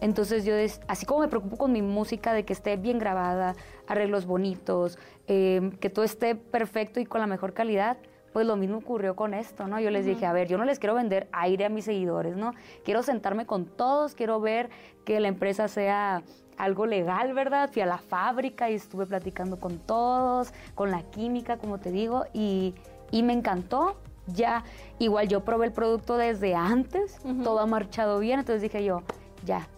Entonces 0.00 0.44
yo, 0.44 0.54
así 0.88 1.06
como 1.06 1.20
me 1.20 1.28
preocupo 1.28 1.56
con 1.56 1.72
mi 1.72 1.82
música 1.82 2.32
de 2.32 2.44
que 2.44 2.52
esté 2.52 2.76
bien 2.76 2.98
grabada, 2.98 3.54
arreglos 3.86 4.26
bonitos, 4.26 4.98
eh, 5.26 5.72
que 5.80 5.90
todo 5.90 6.04
esté 6.04 6.34
perfecto 6.34 7.00
y 7.00 7.06
con 7.06 7.20
la 7.20 7.26
mejor 7.26 7.52
calidad, 7.52 7.98
pues 8.34 8.48
lo 8.48 8.56
mismo 8.56 8.78
ocurrió 8.78 9.14
con 9.14 9.32
esto, 9.32 9.68
¿no? 9.68 9.78
Yo 9.78 9.90
les 9.90 10.04
dije, 10.04 10.26
a 10.26 10.32
ver, 10.32 10.48
yo 10.48 10.58
no 10.58 10.64
les 10.64 10.80
quiero 10.80 10.96
vender 10.96 11.28
aire 11.30 11.66
a 11.66 11.68
mis 11.68 11.84
seguidores, 11.84 12.36
¿no? 12.36 12.52
Quiero 12.84 13.04
sentarme 13.04 13.46
con 13.46 13.64
todos, 13.64 14.16
quiero 14.16 14.40
ver 14.40 14.70
que 15.04 15.20
la 15.20 15.28
empresa 15.28 15.68
sea 15.68 16.24
algo 16.58 16.84
legal, 16.84 17.32
¿verdad? 17.32 17.70
Fui 17.72 17.80
a 17.80 17.86
la 17.86 17.98
fábrica 17.98 18.68
y 18.70 18.74
estuve 18.74 19.06
platicando 19.06 19.60
con 19.60 19.78
todos, 19.78 20.52
con 20.74 20.90
la 20.90 21.04
química, 21.04 21.58
como 21.58 21.78
te 21.78 21.92
digo, 21.92 22.24
y, 22.32 22.74
y 23.12 23.22
me 23.22 23.32
encantó. 23.34 24.00
Ya, 24.26 24.64
igual 24.98 25.28
yo 25.28 25.44
probé 25.44 25.66
el 25.66 25.72
producto 25.72 26.16
desde 26.16 26.56
antes, 26.56 27.20
todo 27.44 27.60
ha 27.60 27.66
marchado 27.66 28.18
bien, 28.18 28.40
entonces 28.40 28.62
dije 28.62 28.82
yo, 28.82 29.02
ya, 29.44 29.68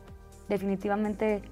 definitivamente 0.48 1.42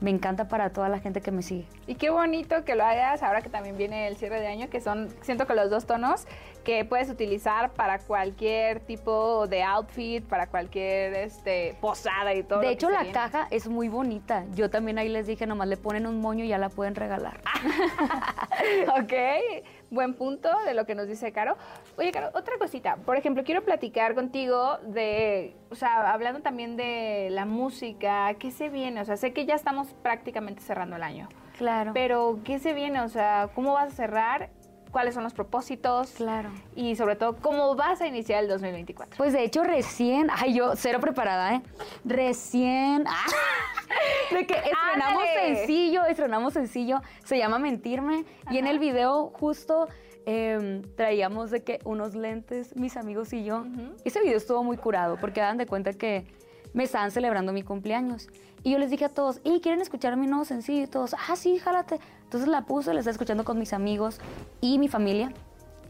me 0.00 0.10
encanta 0.10 0.48
para 0.48 0.70
toda 0.70 0.88
la 0.88 1.00
gente 1.00 1.20
que 1.20 1.30
me 1.30 1.42
sigue. 1.42 1.66
Y 1.86 1.94
qué 1.94 2.10
bonito 2.10 2.64
que 2.64 2.74
lo 2.74 2.84
hagas 2.84 3.22
ahora 3.22 3.40
que 3.40 3.48
también 3.48 3.76
viene 3.76 4.08
el 4.08 4.16
cierre 4.16 4.40
de 4.40 4.46
año, 4.46 4.68
que 4.68 4.80
son, 4.80 5.08
siento 5.22 5.46
que 5.46 5.54
los 5.54 5.70
dos 5.70 5.86
tonos 5.86 6.26
que 6.64 6.84
puedes 6.84 7.08
utilizar 7.08 7.70
para 7.72 8.00
cualquier 8.00 8.80
tipo 8.80 9.46
de 9.46 9.62
outfit, 9.62 10.24
para 10.24 10.48
cualquier 10.48 11.14
este, 11.14 11.76
posada 11.80 12.34
y 12.34 12.42
todo. 12.42 12.58
De 12.58 12.70
hecho, 12.70 12.90
la 12.90 13.02
viene. 13.02 13.14
caja 13.14 13.46
es 13.50 13.68
muy 13.68 13.88
bonita. 13.88 14.44
Yo 14.52 14.68
también 14.68 14.98
ahí 14.98 15.08
les 15.08 15.26
dije, 15.28 15.46
nomás 15.46 15.68
le 15.68 15.76
ponen 15.76 16.06
un 16.06 16.20
moño 16.20 16.44
y 16.44 16.48
ya 16.48 16.58
la 16.58 16.68
pueden 16.68 16.96
regalar. 16.96 17.40
ok, 19.00 19.12
buen 19.90 20.14
punto 20.14 20.48
de 20.64 20.74
lo 20.74 20.84
que 20.86 20.94
nos 20.94 21.06
dice 21.08 21.32
Caro. 21.32 21.56
Oye, 21.96 22.10
Caro, 22.12 22.30
otra 22.34 22.58
cosita. 22.58 22.96
Por 22.96 23.16
ejemplo, 23.16 23.44
quiero 23.44 23.64
platicar 23.64 24.14
contigo 24.14 24.78
de, 24.86 25.54
o 25.70 25.74
sea, 25.74 26.12
hablando 26.12 26.40
también 26.40 26.76
de 26.76 27.28
la 27.30 27.44
música, 27.44 28.34
¿qué 28.38 28.50
se 28.50 28.68
viene? 28.68 29.00
O 29.00 29.04
sea, 29.04 29.16
sé 29.16 29.32
que 29.32 29.46
ya 29.46 29.54
estamos 29.54 29.94
prácticamente 30.02 30.62
cerrando 30.62 30.96
el 30.96 31.02
año, 31.02 31.28
Claro. 31.58 31.92
pero 31.94 32.40
¿qué 32.44 32.58
se 32.58 32.72
viene? 32.72 33.00
O 33.00 33.08
sea, 33.08 33.48
¿cómo 33.54 33.72
vas 33.74 33.92
a 33.92 33.94
cerrar? 33.96 34.50
¿Cuáles 34.90 35.14
son 35.14 35.24
los 35.24 35.34
propósitos? 35.34 36.10
Claro. 36.12 36.50
Y 36.74 36.96
sobre 36.96 37.16
todo, 37.16 37.36
¿cómo 37.36 37.74
vas 37.74 38.00
a 38.00 38.06
iniciar 38.06 38.42
el 38.42 38.48
2024? 38.48 39.16
Pues 39.16 39.32
de 39.32 39.44
hecho 39.44 39.62
recién, 39.62 40.28
ay 40.34 40.54
yo 40.54 40.74
cero 40.76 41.00
preparada, 41.00 41.54
¿eh? 41.54 41.62
Recién, 42.04 43.04
ah, 43.08 43.26
de 44.30 44.46
que 44.46 44.54
estrenamos 44.64 45.22
¡Ándale! 45.22 45.56
sencillo, 45.56 46.04
estrenamos 46.06 46.52
sencillo, 46.52 47.02
se 47.24 47.38
llama 47.38 47.58
Mentirme 47.58 48.24
y 48.50 48.58
en 48.58 48.66
el 48.66 48.78
video 48.78 49.30
justo 49.34 49.88
em, 50.24 50.82
traíamos 50.96 51.50
de 51.50 51.62
que 51.62 51.80
unos 51.84 52.14
lentes, 52.14 52.74
mis 52.76 52.96
amigos 52.96 53.32
y 53.32 53.44
yo. 53.44 53.64
Ese 54.04 54.20
video 54.20 54.36
estuvo 54.36 54.62
muy 54.64 54.76
curado 54.76 55.16
porque 55.20 55.40
dan 55.40 55.58
de 55.58 55.66
cuenta 55.66 55.92
que 55.92 56.26
me 56.76 56.84
estaban 56.84 57.10
celebrando 57.10 57.54
mi 57.54 57.62
cumpleaños. 57.62 58.28
Y 58.62 58.72
yo 58.72 58.78
les 58.78 58.90
dije 58.90 59.06
a 59.06 59.08
todos, 59.08 59.40
¿y 59.44 59.60
quieren 59.60 59.80
escuchar 59.80 60.14
mi 60.18 60.26
nuevo 60.26 60.44
sencillo? 60.44 60.84
Y 60.84 60.86
todos, 60.86 61.14
ah, 61.14 61.34
sí, 61.34 61.58
jálate. 61.58 61.98
Entonces 62.24 62.48
la 62.48 62.66
puse, 62.66 62.92
la 62.92 63.00
estaba 63.00 63.12
escuchando 63.12 63.44
con 63.44 63.58
mis 63.58 63.72
amigos 63.72 64.20
y 64.60 64.78
mi 64.78 64.86
familia. 64.86 65.32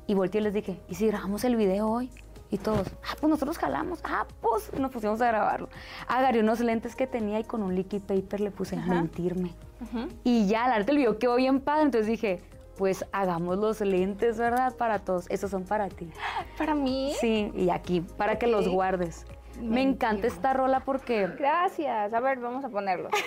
Y 0.07 0.15
volteé 0.15 0.41
y 0.41 0.45
les 0.45 0.55
dije, 0.55 0.81
¿y 0.89 0.95
si 0.95 1.09
grabamos 1.09 1.43
el 1.43 1.57
video 1.57 1.89
hoy? 1.89 2.09
Y 2.53 2.59
todos, 2.59 2.87
ah, 3.03 3.17
pues 3.21 3.29
nosotros 3.29 3.59
jalamos. 3.59 3.99
Ah, 4.05 4.27
pues 4.41 4.73
nos 4.79 4.93
pusimos 4.93 5.21
a 5.21 5.27
grabarlo. 5.27 5.69
Agarré 6.07 6.39
unos 6.39 6.61
lentes 6.61 6.95
que 6.95 7.09
tenía 7.09 7.41
y 7.41 7.45
con 7.45 7.65
un 7.65 7.75
liquid 7.75 8.03
paper 8.03 8.41
le 8.41 8.53
puse 8.53 8.77
mentirme. 8.77 9.55
Y 10.23 10.47
ya, 10.47 10.69
la 10.69 10.75
verdad, 10.75 10.91
el 10.91 10.99
video 10.99 11.19
quedó 11.19 11.35
bien 11.35 11.59
padre. 11.61 11.83
Entonces 11.83 12.07
dije, 12.07 12.41
pues 12.77 13.05
hagamos 13.11 13.59
los 13.59 13.81
lentes, 13.81 14.39
¿verdad? 14.39 14.77
Para 14.77 15.01
todos. 15.01 15.27
Esos 15.31 15.51
son 15.51 15.65
para 15.65 15.89
ti. 15.89 16.09
Para 16.57 16.77
mí. 16.77 17.13
Sí, 17.21 17.51
y 17.57 17.71
aquí, 17.71 18.03
para 18.03 18.39
que 18.39 18.47
los 18.47 18.69
guardes. 18.69 19.27
Me 19.61 19.83
encanta 19.83 20.27
esta 20.27 20.53
rola 20.53 20.81
porque 20.81 21.27
Gracias. 21.39 22.13
A 22.13 22.21
ver, 22.21 22.39
vamos 22.39 22.65
a 22.65 22.69
ponerlo. 22.69 23.09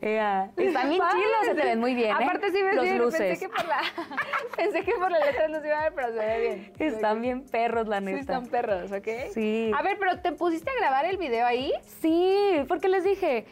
Ea, 0.00 0.52
Están 0.56 0.90
bien 0.90 1.02
chilos, 1.10 1.44
se 1.44 1.54
te 1.54 1.64
ven 1.64 1.80
muy 1.80 1.94
bien. 1.94 2.10
¿eh? 2.10 2.24
Aparte 2.24 2.52
sí 2.52 2.62
ves 2.62 2.76
Los 2.76 2.84
bien, 2.84 2.98
luces. 2.98 3.20
Pensé 3.20 3.40
que 3.40 3.48
por 3.48 3.66
la, 3.66 3.80
pensé 4.56 4.82
que 4.84 4.92
por 4.92 5.10
la 5.10 5.18
letra 5.18 5.48
no 5.48 5.60
se 5.60 5.66
iba 5.66 5.80
a 5.80 5.82
ver, 5.84 5.94
pero 5.94 6.08
se 6.08 6.18
ve 6.18 6.40
bien. 6.40 6.72
Están 6.78 7.20
bien 7.20 7.44
perros, 7.46 7.88
la 7.88 7.98
Sí, 7.98 8.04
neta. 8.04 8.20
están 8.20 8.46
perros, 8.46 8.92
¿ok? 8.92 9.08
Sí. 9.32 9.72
A 9.76 9.82
ver, 9.82 9.98
pero 9.98 10.20
¿te 10.20 10.30
pusiste 10.32 10.70
a 10.70 10.74
grabar 10.78 11.04
el 11.06 11.16
video 11.16 11.46
ahí? 11.46 11.72
Sí, 12.00 12.64
porque 12.68 12.88
les 12.88 13.02
dije, 13.02 13.46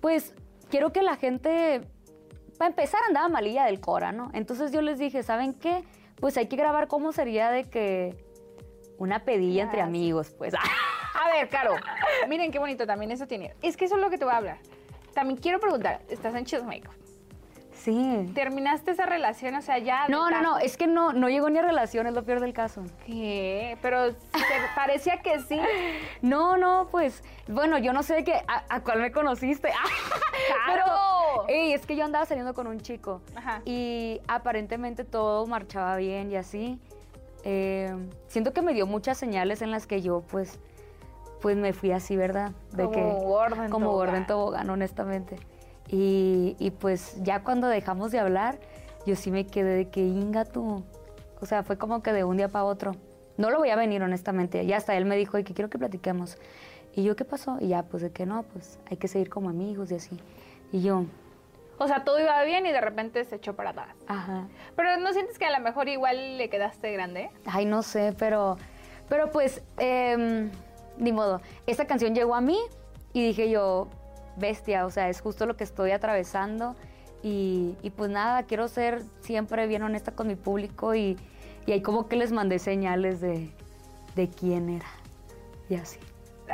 pues 0.00 0.34
quiero 0.70 0.92
que 0.92 1.02
la 1.02 1.14
gente, 1.16 1.82
para 2.58 2.70
empezar 2.70 3.00
andaba 3.06 3.28
malilla 3.28 3.64
del 3.66 3.80
Cora, 3.80 4.10
¿no? 4.10 4.30
Entonces 4.34 4.72
yo 4.72 4.82
les 4.82 4.98
dije, 4.98 5.22
¿saben 5.22 5.54
qué? 5.54 5.84
Pues 6.16 6.36
hay 6.36 6.48
que 6.48 6.56
grabar 6.56 6.88
cómo 6.88 7.12
sería 7.12 7.50
de 7.50 7.64
que 7.64 8.16
una 8.98 9.24
pedilla 9.24 9.64
entre 9.64 9.80
amigos, 9.80 10.30
pues. 10.36 10.54
A 11.14 11.28
ver, 11.30 11.48
Caro, 11.48 11.76
miren 12.28 12.50
qué 12.50 12.58
bonito 12.58 12.86
también 12.86 13.10
eso 13.10 13.26
tiene. 13.26 13.54
Es 13.62 13.76
que 13.76 13.84
eso 13.84 13.96
es 13.96 14.00
lo 14.00 14.10
que 14.10 14.18
te 14.18 14.24
voy 14.24 14.34
a 14.34 14.38
hablar. 14.38 14.58
También 15.14 15.38
quiero 15.38 15.60
preguntar, 15.60 16.00
estás 16.08 16.34
en 16.34 16.44
Chismake. 16.44 16.88
Sí. 17.82 18.30
¿Terminaste 18.34 18.92
esa 18.92 19.06
relación? 19.06 19.56
O 19.56 19.62
sea, 19.62 19.78
ya... 19.78 20.06
No, 20.08 20.30
no, 20.30 20.40
no, 20.40 20.58
es 20.58 20.76
que 20.76 20.86
no, 20.86 21.12
no 21.12 21.28
llegó 21.28 21.50
ni 21.50 21.58
a 21.58 21.62
relación, 21.62 22.06
es 22.06 22.14
lo 22.14 22.24
peor 22.24 22.38
del 22.38 22.52
caso. 22.52 22.84
¿Qué? 23.04 23.76
Pero 23.82 24.14
parecía 24.76 25.20
que 25.20 25.40
sí. 25.40 25.60
No, 26.20 26.56
no, 26.56 26.88
pues, 26.92 27.24
bueno, 27.48 27.78
yo 27.78 27.92
no 27.92 28.04
sé 28.04 28.14
de 28.14 28.24
qué, 28.24 28.34
a, 28.46 28.64
a 28.68 28.80
cuál 28.84 29.00
me 29.00 29.10
conociste. 29.10 29.72
¡Claro! 30.64 30.84
Pero, 30.84 31.48
ey, 31.48 31.72
es 31.72 31.84
que 31.84 31.96
yo 31.96 32.04
andaba 32.04 32.24
saliendo 32.24 32.54
con 32.54 32.68
un 32.68 32.80
chico. 32.80 33.20
Ajá. 33.34 33.62
Y 33.64 34.20
aparentemente 34.28 35.02
todo 35.02 35.46
marchaba 35.48 35.96
bien 35.96 36.30
y 36.30 36.36
así. 36.36 36.78
Eh, 37.44 37.94
siento 38.28 38.52
que 38.52 38.62
me 38.62 38.74
dio 38.74 38.86
muchas 38.86 39.18
señales 39.18 39.62
en 39.62 39.70
las 39.70 39.86
que 39.86 40.00
yo, 40.00 40.22
pues, 40.30 40.58
pues 41.40 41.56
me 41.56 41.72
fui 41.72 41.90
así, 41.92 42.16
¿verdad? 42.16 42.52
De 42.72 42.84
Como 42.84 43.20
gordo 43.20 43.64
en 43.64 43.70
Como 43.70 43.86
gordo 43.90 43.98
tobogán. 44.04 44.16
en 44.22 44.26
tobogán, 44.26 44.70
honestamente. 44.70 45.36
Y, 45.88 46.56
y, 46.58 46.70
pues 46.70 47.16
ya 47.22 47.42
cuando 47.42 47.66
dejamos 47.66 48.12
de 48.12 48.20
hablar, 48.20 48.58
yo 49.04 49.16
sí 49.16 49.30
me 49.30 49.46
quedé 49.46 49.74
de 49.74 49.88
que 49.88 50.00
inga 50.00 50.44
tú. 50.44 50.84
O 51.40 51.46
sea, 51.46 51.64
fue 51.64 51.76
como 51.76 52.02
que 52.02 52.12
de 52.12 52.24
un 52.24 52.36
día 52.36 52.48
para 52.48 52.64
otro. 52.64 52.92
No 53.36 53.50
lo 53.50 53.58
voy 53.58 53.70
a 53.70 53.76
venir, 53.76 54.02
honestamente. 54.02 54.62
Y 54.62 54.72
hasta 54.72 54.96
él 54.96 55.04
me 55.04 55.16
dijo, 55.16 55.38
y 55.38 55.44
que 55.44 55.54
quiero 55.54 55.68
que 55.68 55.78
platiquemos. 55.78 56.38
Y 56.94 57.02
yo, 57.02 57.16
¿qué 57.16 57.24
pasó? 57.24 57.56
Y 57.60 57.68
ya, 57.68 57.82
pues 57.82 58.02
de 58.02 58.10
que 58.10 58.26
no, 58.26 58.44
pues 58.44 58.78
hay 58.90 58.96
que 58.96 59.08
seguir 59.08 59.28
como 59.28 59.48
amigos 59.48 59.90
y 59.90 59.96
así. 59.96 60.16
Y 60.70 60.82
yo, 60.82 61.06
O 61.78 61.88
sea, 61.88 62.04
todo 62.04 62.20
iba 62.20 62.42
bien 62.44 62.66
y 62.66 62.72
de 62.72 62.80
repente 62.80 63.24
se 63.24 63.36
echó 63.36 63.54
para 63.56 63.70
atrás. 63.70 63.96
ajá. 64.06 64.46
Pero 64.76 64.96
¿no 64.98 65.12
sientes 65.12 65.38
que 65.38 65.46
a 65.46 65.50
lo 65.56 65.62
mejor 65.64 65.88
igual 65.88 66.38
le 66.38 66.48
quedaste 66.48 66.92
grande? 66.92 67.30
Ay, 67.46 67.64
no 67.64 67.82
sé, 67.82 68.14
pero, 68.18 68.56
pero 69.08 69.30
pues, 69.30 69.62
em, 69.78 70.50
ni 70.98 71.12
modo. 71.12 71.40
Esta 71.66 71.86
canción 71.86 72.14
llegó 72.14 72.34
a 72.34 72.40
mí 72.40 72.58
y 73.12 73.26
dije 73.26 73.50
yo, 73.50 73.88
bestia, 74.36 74.86
o 74.86 74.90
sea, 74.90 75.08
es 75.08 75.20
justo 75.20 75.46
lo 75.46 75.56
que 75.56 75.64
estoy 75.64 75.90
atravesando. 75.90 76.76
Y, 77.22 77.76
y 77.82 77.90
pues 77.90 78.10
nada, 78.10 78.42
quiero 78.44 78.66
ser 78.68 79.02
siempre 79.20 79.66
bien 79.66 79.82
honesta 79.82 80.12
con 80.12 80.26
mi 80.26 80.34
público 80.36 80.94
y, 80.94 81.16
y 81.66 81.72
ahí 81.72 81.80
como 81.82 82.08
que 82.08 82.16
les 82.16 82.32
mandé 82.32 82.58
señales 82.58 83.20
de, 83.20 83.50
de 84.16 84.28
quién 84.28 84.68
era. 84.68 84.88
Y 85.68 85.76
así. 85.76 85.98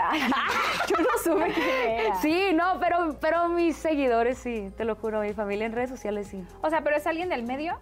Ay, 0.01 0.21
yo 0.89 0.97
no 0.97 1.09
supe 1.23 1.53
quién 1.53 1.69
era. 2.01 2.15
Sí, 2.17 2.51
no, 2.55 2.79
pero, 2.81 3.17
pero 3.21 3.49
mis 3.49 3.77
seguidores 3.77 4.39
sí, 4.39 4.73
te 4.77 4.85
lo 4.85 4.95
juro, 4.97 5.21
mi 5.21 5.33
familia 5.33 5.67
en 5.67 5.73
redes 5.73 5.91
sociales 5.91 6.29
sí. 6.29 6.45
O 6.63 6.71
sea, 6.71 6.83
¿pero 6.83 6.97
es 6.97 7.07
alguien 7.07 7.29
del 7.29 7.43
medio? 7.45 7.79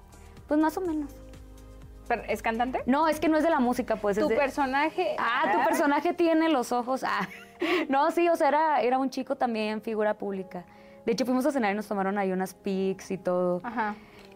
Pues 0.48 0.58
más 0.60 0.76
o 0.76 0.80
menos. 0.80 1.10
¿Pero 2.08 2.22
¿Es 2.28 2.40
cantante? 2.40 2.82
No, 2.86 3.08
es 3.08 3.18
que 3.18 3.28
no 3.28 3.36
es 3.36 3.42
de 3.42 3.50
la 3.50 3.58
música, 3.58 3.96
pues. 3.96 4.16
Tu 4.16 4.22
es 4.24 4.28
de- 4.28 4.36
personaje... 4.36 5.16
Ah, 5.18 5.50
tu 5.52 5.64
personaje 5.68 6.14
tiene 6.14 6.48
los 6.48 6.72
ojos. 6.72 7.04
Ah. 7.04 7.28
No, 7.88 8.10
sí, 8.10 8.28
o 8.28 8.36
sea, 8.36 8.48
era, 8.48 8.80
era 8.82 8.98
un 8.98 9.08
chico 9.08 9.36
también, 9.36 9.80
figura 9.80 10.12
pública. 10.18 10.66
De 11.06 11.12
hecho, 11.12 11.24
fuimos 11.24 11.46
a 11.46 11.52
cenar 11.52 11.72
y 11.72 11.74
nos 11.74 11.88
tomaron 11.88 12.18
ahí 12.18 12.30
unas 12.30 12.52
pics 12.52 13.10
y 13.10 13.16
todo. 13.16 13.62
Ajá. 13.64 13.94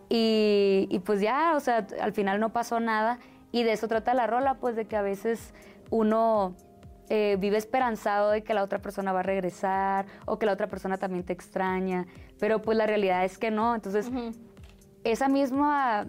Y, 0.09 0.87
y 0.91 0.99
pues 1.01 1.21
ya, 1.21 1.53
o 1.55 1.61
sea, 1.61 1.87
al 2.01 2.15
final 2.15 2.41
no 2.41 2.49
pasó 2.49 2.81
nada. 2.81 3.19
Y 3.53 3.63
de 3.63 3.73
eso 3.73 3.89
trata 3.89 4.15
la 4.15 4.27
rola, 4.27 4.55
pues 4.55 4.75
de 4.75 4.87
que 4.87 4.97
a 4.97 5.03
veces 5.03 5.53
uno 5.91 6.55
eh, 7.13 7.37
vive 7.41 7.57
esperanzado 7.57 8.31
de 8.31 8.45
que 8.45 8.55
la 8.55 8.63
otra 8.63 8.79
persona 8.79 9.13
va 9.13 9.19
a 9.19 9.25
regresar 9.25 10.07
o 10.27 10.39
que 10.39 10.47
la 10.47 10.53
otra 10.53 10.69
persona 10.69 10.97
también 10.97 11.25
te 11.25 11.33
extraña. 11.33 12.07
Pero 12.39 12.63
pues 12.63 12.79
la 12.79 12.87
realidad 12.87 13.25
es 13.25 13.37
que 13.37 13.51
no. 13.51 13.75
Entonces, 13.75 14.09
esa 15.03 15.29
misma, 15.29 16.07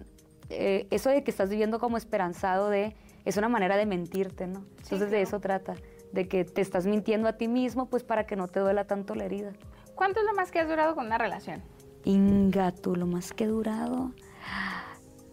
eh, 0.48 0.86
eso 0.92 1.10
de 1.10 1.24
que 1.24 1.32
estás 1.32 1.50
viviendo 1.50 1.80
como 1.80 1.96
esperanzado 1.96 2.70
de, 2.70 2.94
es 3.24 3.36
una 3.36 3.48
manera 3.48 3.76
de 3.76 3.84
mentirte, 3.84 4.46
¿no? 4.46 4.60
Entonces 4.78 5.00
de 5.00 5.08
claro. 5.08 5.22
eso 5.24 5.40
trata, 5.40 5.74
de 6.12 6.28
que 6.28 6.44
te 6.44 6.60
estás 6.60 6.86
mintiendo 6.86 7.26
a 7.26 7.32
ti 7.32 7.48
mismo, 7.48 7.86
pues 7.86 8.04
para 8.04 8.24
que 8.24 8.36
no 8.36 8.46
te 8.46 8.60
duela 8.60 8.86
tanto 8.86 9.16
la 9.16 9.24
herida. 9.24 9.50
¿Cuánto 9.96 10.20
es 10.20 10.26
lo 10.26 10.34
más 10.34 10.52
que 10.52 10.60
has 10.60 10.68
durado 10.68 10.94
con 10.94 11.06
una 11.06 11.18
relación? 11.18 11.62
Inga, 12.04 12.70
tú, 12.70 12.94
lo 12.94 13.06
más 13.06 13.32
que 13.32 13.44
he 13.44 13.48
durado, 13.48 14.12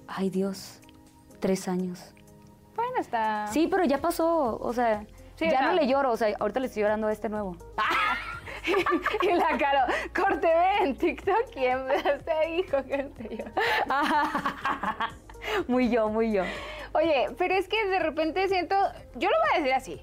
ay 0.08 0.32
Dios, 0.32 0.80
tres 1.40 1.68
años. 1.68 2.16
Bueno, 2.76 2.94
está... 3.00 3.46
Sí, 3.48 3.68
pero 3.70 3.84
ya 3.86 4.00
pasó, 4.00 4.58
o 4.58 4.74
sea, 4.74 5.06
Sí, 5.40 5.46
ya 5.46 5.52
o 5.52 5.58
sea- 5.58 5.68
no 5.68 5.74
le 5.74 5.88
lloro, 5.88 6.12
o 6.12 6.18
sea, 6.18 6.36
ahorita 6.38 6.60
le 6.60 6.68
estoy 6.68 6.84
llorando 6.84 7.08
a 7.08 7.14
este 7.14 7.30
nuevo. 7.30 7.56
y 9.22 9.32
la 9.32 9.58
Caro, 9.58 9.94
corte 10.14 10.52
en 10.82 10.98
TikTok 10.98 11.56
y 11.56 11.62
de 11.62 12.58
hijo 12.58 12.84
que 12.84 13.38
yo. 13.38 13.46
muy 15.70 15.90
yo, 15.90 16.10
muy 16.10 16.34
yo. 16.34 16.44
Oye, 16.92 17.28
pero 17.38 17.54
es 17.54 17.70
que 17.70 17.88
de 17.88 18.00
repente 18.00 18.50
siento, 18.50 18.76
yo 19.16 19.30
lo 19.30 19.36
voy 19.38 19.50
a 19.56 19.58
decir 19.60 19.74
así, 19.74 20.02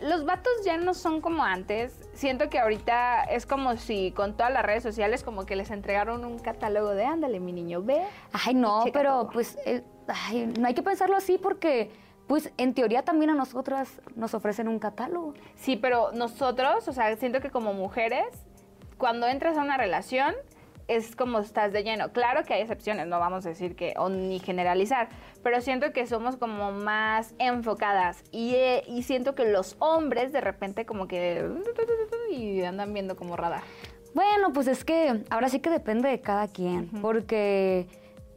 los 0.00 0.24
vatos 0.24 0.52
ya 0.64 0.76
no 0.78 0.94
son 0.94 1.20
como 1.20 1.44
antes, 1.44 2.08
siento 2.12 2.50
que 2.50 2.58
ahorita 2.58 3.22
es 3.24 3.46
como 3.46 3.76
si 3.76 4.10
con 4.10 4.36
todas 4.36 4.52
las 4.52 4.64
redes 4.64 4.82
sociales 4.82 5.22
como 5.22 5.46
que 5.46 5.54
les 5.54 5.70
entregaron 5.70 6.24
un 6.24 6.40
catálogo 6.40 6.90
de 6.90 7.04
ándale 7.04 7.38
mi 7.38 7.52
niño, 7.52 7.82
ve. 7.82 8.02
Ay, 8.32 8.54
no, 8.54 8.84
pero 8.92 9.12
todo. 9.12 9.30
pues 9.30 9.56
eh, 9.64 9.84
ay, 10.08 10.52
no 10.58 10.66
hay 10.66 10.74
que 10.74 10.82
pensarlo 10.82 11.16
así 11.16 11.38
porque, 11.38 11.92
pues 12.26 12.52
en 12.56 12.74
teoría 12.74 13.02
también 13.02 13.30
a 13.30 13.34
nosotras 13.34 14.00
nos 14.14 14.34
ofrecen 14.34 14.68
un 14.68 14.78
catálogo. 14.78 15.34
Sí, 15.54 15.76
pero 15.76 16.12
nosotros, 16.12 16.88
o 16.88 16.92
sea, 16.92 17.14
siento 17.16 17.40
que 17.40 17.50
como 17.50 17.74
mujeres, 17.74 18.26
cuando 18.98 19.26
entras 19.26 19.58
a 19.58 19.62
una 19.62 19.76
relación, 19.76 20.34
es 20.88 21.16
como 21.16 21.38
estás 21.38 21.72
de 21.72 21.82
lleno. 21.82 22.12
Claro 22.12 22.44
que 22.44 22.54
hay 22.54 22.62
excepciones, 22.62 23.06
no 23.06 23.18
vamos 23.18 23.46
a 23.46 23.50
decir 23.50 23.76
que, 23.76 23.94
o 23.96 24.08
ni 24.08 24.38
generalizar, 24.38 25.08
pero 25.42 25.60
siento 25.60 25.92
que 25.92 26.06
somos 26.06 26.36
como 26.36 26.72
más 26.72 27.34
enfocadas 27.38 28.24
y, 28.30 28.54
eh, 28.54 28.82
y 28.86 29.02
siento 29.02 29.34
que 29.34 29.44
los 29.46 29.76
hombres 29.78 30.32
de 30.32 30.40
repente 30.40 30.86
como 30.86 31.08
que 31.08 31.48
y 32.30 32.62
andan 32.62 32.92
viendo 32.92 33.16
como 33.16 33.36
radar. 33.36 33.62
Bueno, 34.14 34.52
pues 34.52 34.66
es 34.66 34.84
que 34.84 35.24
ahora 35.30 35.48
sí 35.48 35.60
que 35.60 35.70
depende 35.70 36.08
de 36.08 36.20
cada 36.20 36.48
quien, 36.48 36.88
porque 37.00 37.86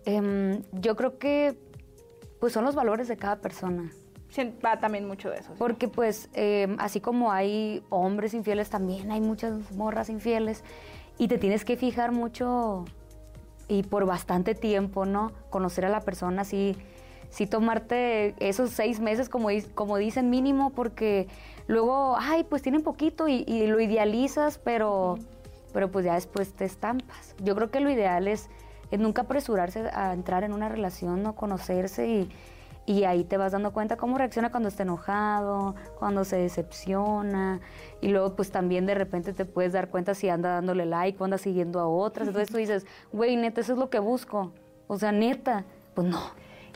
em, 0.06 0.62
yo 0.72 0.96
creo 0.96 1.18
que 1.18 1.58
pues 2.46 2.54
son 2.54 2.64
los 2.64 2.76
valores 2.76 3.08
de 3.08 3.18
cada 3.18 3.38
persona. 3.38 3.92
Sien- 4.30 4.56
Va 4.64 4.80
también 4.80 5.08
mucho 5.08 5.32
de 5.32 5.38
eso. 5.38 5.50
¿sí? 5.54 5.56
Porque 5.58 5.88
pues 5.88 6.30
em, 6.34 6.76
así 6.80 7.02
como 7.02 7.32
hay 7.32 7.82
hombres 7.90 8.36
infieles, 8.36 8.70
también 8.70 9.12
hay 9.12 9.20
muchas 9.20 9.72
morras 9.72 10.10
infieles 10.12 10.64
y 11.18 11.28
te 11.28 11.40
tienes 11.40 11.66
que 11.66 11.76
fijar 11.76 12.12
mucho 12.12 12.86
y 13.68 13.82
por 13.82 14.06
bastante 14.06 14.54
tiempo, 14.54 15.08
¿no? 15.08 15.32
Conocer 15.50 15.86
a 15.86 15.90
la 15.90 16.02
persona, 16.02 16.44
sí, 16.44 16.78
sí 17.32 17.48
tomarte 17.48 18.36
esos 18.38 18.70
seis 18.70 19.00
meses 19.00 19.28
como, 19.28 19.48
como 19.74 19.98
dicen 19.98 20.30
mínimo, 20.30 20.70
porque 20.70 21.28
luego, 21.66 22.16
ay, 22.20 22.44
pues 22.44 22.62
tienen 22.62 22.84
poquito 22.84 23.28
y, 23.28 23.44
y 23.48 23.66
lo 23.66 23.80
idealizas, 23.80 24.60
pero, 24.60 25.16
pero 25.74 25.90
pues 25.90 26.06
ya 26.06 26.14
después 26.14 26.54
te 26.54 26.66
estampas. 26.66 27.34
Yo 27.44 27.56
creo 27.56 27.72
que 27.72 27.80
lo 27.80 27.90
ideal 27.90 28.28
es, 28.28 28.50
nunca 28.98 29.24
apresurarse 29.24 29.90
a 29.94 30.14
entrar 30.14 30.44
en 30.44 30.54
una 30.54 30.70
relación, 30.70 31.24
no 31.24 31.36
conocerse 31.36 32.08
y, 32.08 32.30
y 32.86 33.04
ahí 33.06 33.24
te 33.24 33.38
vas 33.38 33.52
dando 33.52 33.74
cuenta 33.74 33.98
cómo 33.98 34.18
reacciona 34.18 34.52
cuando 34.52 34.70
está 34.70 34.84
enojado, 34.84 35.76
cuando 35.98 36.24
se 36.24 36.38
decepciona. 36.38 37.60
Y 38.02 38.10
luego, 38.10 38.36
pues 38.36 38.52
también 38.52 38.86
de 38.86 38.94
repente 38.94 39.34
te 39.34 39.46
puedes 39.46 39.74
dar 39.74 39.90
cuenta 39.90 40.14
si 40.14 40.30
anda 40.30 40.50
dándole 40.50 40.86
like 40.86 41.22
o 41.22 41.26
anda 41.26 41.38
siguiendo 41.38 41.80
a 41.80 41.88
otras. 41.88 42.28
Entonces 42.28 42.52
tú 42.52 42.58
dices, 42.58 42.86
güey, 43.12 43.36
neta, 43.36 43.62
eso 43.62 43.74
es 43.74 43.80
lo 43.80 43.90
que 43.90 44.00
busco. 44.00 44.52
O 44.88 44.98
sea, 44.98 45.12
neta, 45.12 45.66
pues 45.96 46.08
no. 46.08 46.22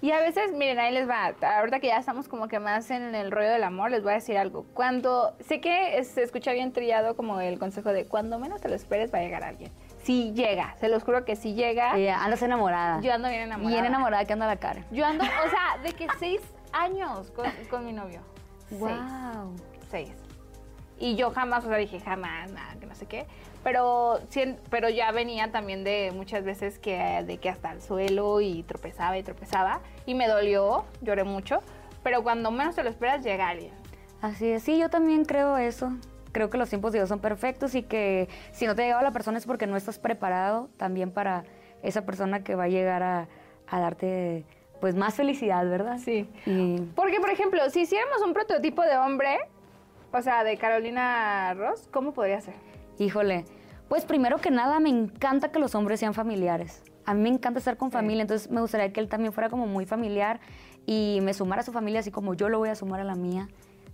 Y 0.01 0.11
a 0.11 0.19
veces, 0.19 0.53
miren, 0.53 0.79
ahí 0.79 0.93
les 0.93 1.09
va. 1.09 1.35
Ahorita 1.57 1.79
que 1.79 1.88
ya 1.88 1.97
estamos 1.97 2.27
como 2.27 2.47
que 2.47 2.59
más 2.59 2.89
en 2.89 3.13
el 3.15 3.31
rollo 3.31 3.49
del 3.49 3.63
amor, 3.63 3.91
les 3.91 4.01
voy 4.01 4.13
a 4.13 4.15
decir 4.15 4.38
algo. 4.38 4.65
Cuando, 4.73 5.35
sé 5.41 5.59
que 5.59 6.01
se 6.05 6.23
escucha 6.23 6.53
bien 6.53 6.71
trillado 6.71 7.15
como 7.17 7.41
el 7.41 7.59
consejo 7.59 7.91
de 7.91 8.05
cuando 8.05 8.39
menos 8.39 8.61
te 8.61 8.69
lo 8.69 8.75
esperes 8.75 9.13
va 9.13 9.19
a 9.19 9.21
llegar 9.21 9.43
alguien. 9.43 9.71
Sí 10.09 10.33
llega, 10.33 10.75
se 10.79 10.89
los 10.89 11.03
juro 11.03 11.23
que 11.23 11.35
sí 11.35 11.53
llega. 11.53 11.95
Eh, 11.95 12.09
andas 12.09 12.41
enamorada. 12.41 12.99
Yo 12.99 13.13
ando 13.13 13.29
bien 13.29 13.41
enamorada. 13.41 13.69
Bien 13.69 13.85
enamorada 13.85 14.25
que 14.25 14.33
anda 14.33 14.47
la 14.47 14.55
cara. 14.55 14.83
Yo 14.89 15.05
ando, 15.05 15.23
o 15.23 15.49
sea, 15.51 15.77
de 15.83 15.93
que 15.93 16.07
seis 16.17 16.41
años 16.73 17.29
con, 17.29 17.45
con 17.69 17.85
mi 17.85 17.93
novio. 17.93 18.21
Seis. 18.69 18.81
Wow. 18.81 19.55
Seis. 19.91 20.09
Y 20.97 21.15
yo 21.15 21.29
jamás, 21.29 21.63
o 21.63 21.67
sea, 21.67 21.77
dije 21.77 21.99
jamás, 21.99 22.49
nada, 22.51 22.73
que 22.79 22.87
no 22.87 22.95
sé 22.95 23.05
qué. 23.05 23.27
Pero, 23.63 24.19
pero 24.71 24.89
ya 24.89 25.11
venía 25.11 25.51
también 25.51 25.83
de 25.83 26.11
muchas 26.15 26.43
veces 26.43 26.79
que, 26.79 27.23
de 27.27 27.37
que 27.37 27.49
hasta 27.49 27.71
el 27.71 27.79
suelo 27.79 28.41
y 28.41 28.63
tropezaba 28.63 29.15
y 29.15 29.21
tropezaba. 29.21 29.81
Y 30.07 30.15
me 30.15 30.27
dolió, 30.27 30.85
lloré 31.01 31.23
mucho. 31.23 31.59
Pero 32.01 32.23
cuando 32.23 32.49
menos 32.49 32.73
te 32.73 32.81
lo 32.81 32.89
esperas, 32.89 33.23
llega 33.23 33.47
alguien. 33.47 33.73
Así 34.23 34.47
es, 34.47 34.63
sí, 34.63 34.79
yo 34.79 34.89
también 34.89 35.23
creo 35.23 35.57
eso. 35.57 35.91
Creo 36.31 36.50
que 36.50 36.57
los 36.57 36.69
tiempos 36.69 36.91
de 36.91 37.00
Dios 37.00 37.09
son 37.09 37.19
perfectos 37.19 37.75
y 37.75 37.83
que 37.83 38.27
si 38.51 38.65
no 38.67 38.75
te 38.75 38.83
ha 38.83 38.86
llegado 38.86 39.03
la 39.03 39.12
persona 39.12 39.38
es 39.38 39.45
porque 39.45 39.67
no 39.67 39.77
estás 39.77 40.00
preparado 40.00 40.69
también 40.77 41.12
para 41.12 41.43
esa 41.83 42.05
persona 42.05 42.43
que 42.43 42.55
va 42.55 42.65
a 42.65 42.67
llegar 42.67 43.03
a, 43.03 43.27
a 43.67 43.79
darte 43.79 44.45
pues 44.81 44.95
más 44.95 45.15
felicidad, 45.15 45.67
¿verdad? 45.69 45.98
Sí. 45.98 46.29
Y 46.45 46.79
Porque, 46.95 47.19
por 47.19 47.29
ejemplo, 47.29 47.59
si 47.69 47.81
hiciéramos 47.81 48.21
un 48.25 48.33
prototipo 48.33 48.81
de 48.81 48.98
hombre, 48.98 49.38
o 50.13 50.21
sea, 50.21 50.43
de 50.43 50.57
Carolina 50.57 51.53
Ross, 51.53 51.88
¿cómo 51.91 52.13
podría 52.13 52.39
ser? 52.41 52.53
Híjole, 52.98 53.45
pues 53.89 54.05
primero 54.05 54.38
que 54.38 54.51
nada 54.51 54.79
me 54.79 54.89
encanta 54.89 55.51
que 55.51 55.59
los 55.59 55.75
hombres 55.75 56.00
sean 56.00 56.13
familiares. 56.13 56.81
A 57.05 57.13
mí 57.13 57.21
me 57.21 57.29
encanta 57.29 57.59
estar 57.59 57.75
con 57.77 57.89
Sí. 57.89 57.93
familia, 57.98 58.21
entonces 58.21 58.50
me 58.51 58.62
gustaría 58.62 58.93
que 58.93 59.00
él 59.00 59.09
también 59.09 59.33
fuera 59.33 59.50
como 59.50 59.67
muy 59.67 59.86
familiar 59.86 60.39
y 60.86 61.19
me 61.24 61.33
sumara 61.33 61.62
a 61.62 61.65
su 61.65 61.71
familia 61.71 62.00
así 62.00 62.12
como 62.12 62.33
yo 62.33 62.50
lo 62.50 62.59
voy 62.59 62.69
a 62.69 62.75
sumar 62.75 63.00
a 63.01 63.03
la 63.03 63.15
mía. 63.15 63.48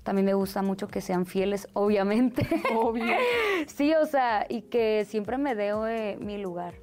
También 0.06 0.28
me 0.28 0.36
gusta 0.36 0.62
mucho 0.62 0.88
que 0.88 1.02
sean 1.02 1.26
fieles, 1.26 1.68
obviamente. 1.74 2.48
Obvio. 2.76 3.18
sí, 3.68 3.94
o 3.96 4.06
sea, 4.06 4.46
y 4.48 4.62
que 4.62 5.04
siempre 5.10 5.38
me 5.40 5.56
dé 5.56 5.74
eh, 5.90 6.18
mi 6.22 6.38
lugar. 6.38 6.76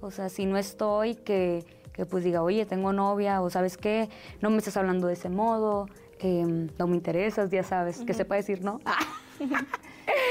O 0.00 0.12
sea, 0.12 0.28
si 0.28 0.46
no 0.46 0.56
estoy, 0.56 1.16
que, 1.16 1.64
que 1.92 2.06
pues 2.06 2.22
diga, 2.22 2.40
oye, 2.40 2.64
tengo 2.66 2.92
novia, 2.92 3.42
o 3.42 3.50
sabes 3.50 3.76
qué, 3.76 4.08
no 4.40 4.48
me 4.50 4.58
estás 4.58 4.76
hablando 4.76 5.08
de 5.08 5.14
ese 5.14 5.28
modo, 5.28 5.88
em, 6.20 6.68
no 6.78 6.86
me 6.86 6.94
interesas, 6.94 7.50
ya 7.50 7.64
sabes, 7.64 8.00
que 8.02 8.14
sepa 8.14 8.36
decir 8.36 8.62
no. 8.62 8.80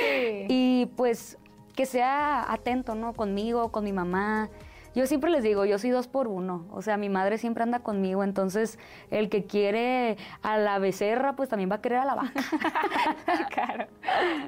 Sí. 0.10 0.46
Y 0.50 0.86
pues 0.98 1.38
que 1.76 1.86
sea 1.86 2.52
atento, 2.52 2.96
¿no? 2.96 3.14
Conmigo, 3.14 3.72
con 3.72 3.84
mi 3.84 3.94
mamá. 3.94 4.50
Yo 4.98 5.06
siempre 5.06 5.30
les 5.30 5.44
digo, 5.44 5.64
yo 5.64 5.78
soy 5.78 5.92
dos 5.92 6.08
por 6.08 6.28
uno. 6.28 6.66
O 6.72 6.82
sea, 6.82 6.98
mi 6.98 7.08
madre 7.08 7.38
siempre 7.38 7.62
anda 7.62 7.82
conmigo, 7.82 8.24
entonces 8.24 8.80
el 9.12 9.30
que 9.30 9.46
quiere 9.46 10.18
a 10.42 10.58
la 10.58 10.80
becerra, 10.80 11.36
pues 11.36 11.50
también 11.50 11.70
va 11.70 11.76
a 11.76 11.82
querer 11.82 12.00
a 12.00 12.06
la 12.06 12.16
vaca. 12.16 12.34
claro. 13.54 13.86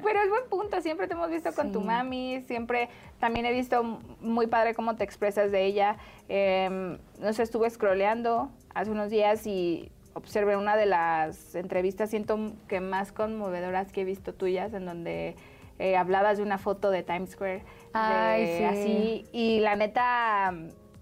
Pero 0.02 0.20
es 0.20 0.28
buen 0.28 0.48
punto, 0.50 0.80
siempre 0.80 1.06
te 1.06 1.12
hemos 1.12 1.30
visto 1.30 1.52
con 1.52 1.70
tu 1.70 1.80
mami, 1.80 2.42
siempre 2.48 2.88
también 3.20 3.46
he 3.46 3.52
visto 3.52 4.00
muy 4.20 4.48
padre 4.48 4.74
cómo 4.74 4.96
te 4.96 5.04
expresas 5.04 5.52
de 5.52 5.66
ella. 5.66 5.98
Eh, 6.28 6.98
no 7.20 7.32
sé, 7.32 7.44
estuve 7.44 7.70
scrolleando 7.70 8.50
hace 8.74 8.90
unos 8.90 9.08
días 9.08 9.46
y 9.46 9.92
observé 10.14 10.56
una 10.56 10.74
de 10.74 10.86
las 10.86 11.54
entrevistas, 11.54 12.10
siento 12.10 12.54
que 12.66 12.80
más 12.80 13.12
conmovedoras 13.12 13.92
que 13.92 14.00
he 14.00 14.04
visto 14.04 14.34
tuyas, 14.34 14.74
en 14.74 14.84
donde 14.84 15.36
eh, 15.80 15.96
hablabas 15.96 16.36
de 16.36 16.42
una 16.42 16.58
foto 16.58 16.90
de 16.90 17.02
Times 17.02 17.30
Square. 17.30 17.62
De 17.92 17.98
Ay, 17.98 18.46
sí. 18.58 18.64
Así, 18.64 19.24
y 19.32 19.60
la 19.60 19.76
neta, 19.76 20.54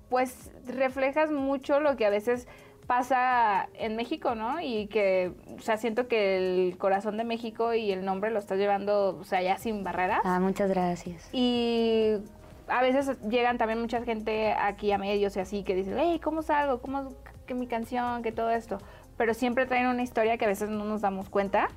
pues 0.09 0.50
reflejas 0.66 1.30
mucho 1.30 1.80
lo 1.80 1.97
que 1.97 2.07
a 2.07 2.11
veces 2.11 2.47
pasa 2.88 3.68
en 3.75 3.97
México, 3.97 4.35
¿no? 4.35 4.61
Y 4.61 4.87
que, 4.87 5.33
o 5.59 5.61
sea, 5.61 5.76
siento 5.76 6.09
que 6.09 6.38
el 6.68 6.78
corazón 6.78 7.18
de 7.18 7.25
México 7.25 7.75
y 7.75 7.92
el 7.92 8.04
nombre 8.04 8.30
lo 8.30 8.38
estás 8.38 8.59
llevando, 8.59 9.18
o 9.21 9.25
sea, 9.25 9.42
ya 9.42 9.59
sin 9.59 9.85
barreras. 9.85 10.23
Ah, 10.25 10.40
muchas 10.40 10.71
gracias. 10.71 11.28
Y 11.33 12.14
a 12.66 12.80
veces 12.80 13.21
llegan 13.28 13.59
también 13.59 13.78
mucha 13.78 14.02
gente 14.02 14.52
aquí 14.52 14.90
a 14.90 14.99
medios 14.99 15.37
y 15.37 15.40
así 15.40 15.62
que 15.64 15.75
dicen, 15.75 15.97
hey, 15.99 16.18
¿cómo 16.23 16.40
salgo? 16.40 16.80
¿Cómo 16.80 17.11
que 17.47 17.54
mi 17.54 17.66
canción? 17.66 18.23
Que 18.23 18.33
todo 18.33 18.50
esto. 18.50 18.78
Pero 19.18 19.35
siempre 19.35 19.66
traen 19.66 19.87
una 19.88 20.02
historia 20.02 20.38
que 20.38 20.47
a 20.47 20.49
veces 20.49 20.71
no 20.71 20.87
nos 20.87 21.02
damos 21.02 21.28
cuenta. 21.28 21.68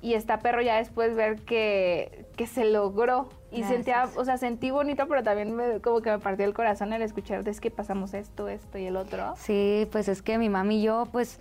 Y 0.00 0.14
está 0.14 0.38
perro 0.38 0.62
ya 0.62 0.76
después 0.76 1.16
ver 1.16 1.40
que, 1.40 2.26
que 2.36 2.46
se 2.46 2.64
logró. 2.64 3.30
Y 3.52 3.58
Gracias. 3.58 3.68
sentía, 3.68 4.08
o 4.16 4.24
sea, 4.24 4.38
sentí 4.38 4.70
bonito, 4.70 5.06
pero 5.06 5.22
también 5.22 5.54
me- 5.54 5.80
como 5.80 6.00
que 6.00 6.10
me 6.10 6.18
partió 6.18 6.46
el 6.46 6.54
corazón 6.54 6.92
el 6.94 7.02
escuchar 7.02 7.46
es 7.46 7.60
que 7.60 7.70
pasamos 7.70 8.14
esto, 8.14 8.48
esto 8.48 8.78
y 8.78 8.86
el 8.86 8.96
otro. 8.96 9.34
Sí, 9.36 9.86
pues 9.92 10.08
es 10.08 10.22
que 10.22 10.38
mi 10.38 10.48
mami 10.48 10.80
y 10.80 10.84
yo, 10.84 11.04
pues 11.12 11.38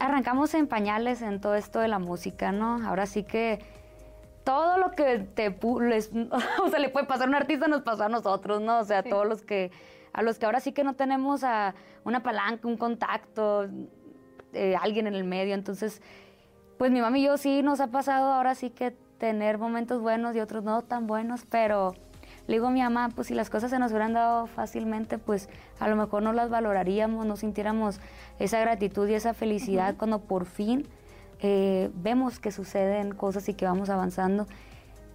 arrancamos 0.00 0.52
en 0.54 0.66
pañales 0.66 1.22
en 1.22 1.40
todo 1.40 1.54
esto 1.54 1.78
de 1.80 1.88
la 1.88 1.98
música, 2.00 2.50
¿no? 2.52 2.84
Ahora 2.86 3.06
sí 3.06 3.22
que 3.22 3.60
todo 4.44 4.78
lo 4.78 4.90
que 4.92 5.18
te 5.20 5.56
les, 5.80 6.10
o 6.62 6.68
sea, 6.70 6.78
le 6.80 6.88
puede 6.88 7.06
pasar 7.06 7.26
a 7.26 7.28
un 7.28 7.34
artista 7.36 7.68
nos 7.68 7.82
pasó 7.82 8.04
a 8.04 8.08
nosotros, 8.08 8.60
¿no? 8.60 8.80
O 8.80 8.84
sea, 8.84 9.02
Sí. 9.02 9.10
todos 9.10 9.26
los 9.26 9.42
que 9.42 9.70
a 10.12 10.22
los 10.22 10.38
que 10.38 10.46
ahora 10.46 10.58
sí 10.58 10.72
que 10.72 10.82
no 10.82 10.94
tenemos 10.94 11.44
a 11.44 11.74
una 12.04 12.22
palanca, 12.22 12.66
un 12.66 12.76
contacto, 12.76 13.68
eh, 14.54 14.74
alguien 14.80 15.06
en 15.06 15.14
el 15.14 15.22
medio, 15.24 15.54
entonces 15.54 16.02
pues 16.78 16.90
mi 16.90 17.00
mami 17.00 17.20
y 17.20 17.26
yo 17.26 17.36
sí 17.36 17.62
nos 17.62 17.80
ha 17.80 17.88
pasado 17.88 18.32
ahora 18.32 18.54
sí 18.54 18.70
que 18.70 18.96
tener 19.18 19.58
momentos 19.58 20.00
buenos 20.00 20.34
y 20.36 20.40
otros 20.40 20.64
no 20.64 20.82
tan 20.82 21.06
buenos, 21.06 21.44
pero 21.50 21.94
le 22.46 22.54
digo 22.54 22.68
a 22.68 22.70
mi 22.70 22.80
mamá, 22.82 23.10
pues 23.14 23.26
si 23.26 23.34
las 23.34 23.50
cosas 23.50 23.70
se 23.70 23.78
nos 23.78 23.90
hubieran 23.92 24.14
dado 24.14 24.46
fácilmente, 24.46 25.18
pues 25.18 25.48
a 25.80 25.88
lo 25.88 25.96
mejor 25.96 26.22
no 26.22 26.32
las 26.32 26.48
valoraríamos, 26.48 27.26
no 27.26 27.36
sintiéramos 27.36 28.00
esa 28.38 28.58
gratitud 28.60 29.08
y 29.08 29.14
esa 29.14 29.34
felicidad 29.34 29.96
cuando 29.98 30.20
por 30.20 30.46
fin 30.46 30.86
eh, 31.40 31.90
vemos 31.94 32.38
que 32.40 32.50
suceden 32.50 33.14
cosas 33.14 33.48
y 33.48 33.54
que 33.54 33.64
vamos 33.66 33.90
avanzando. 33.90 34.46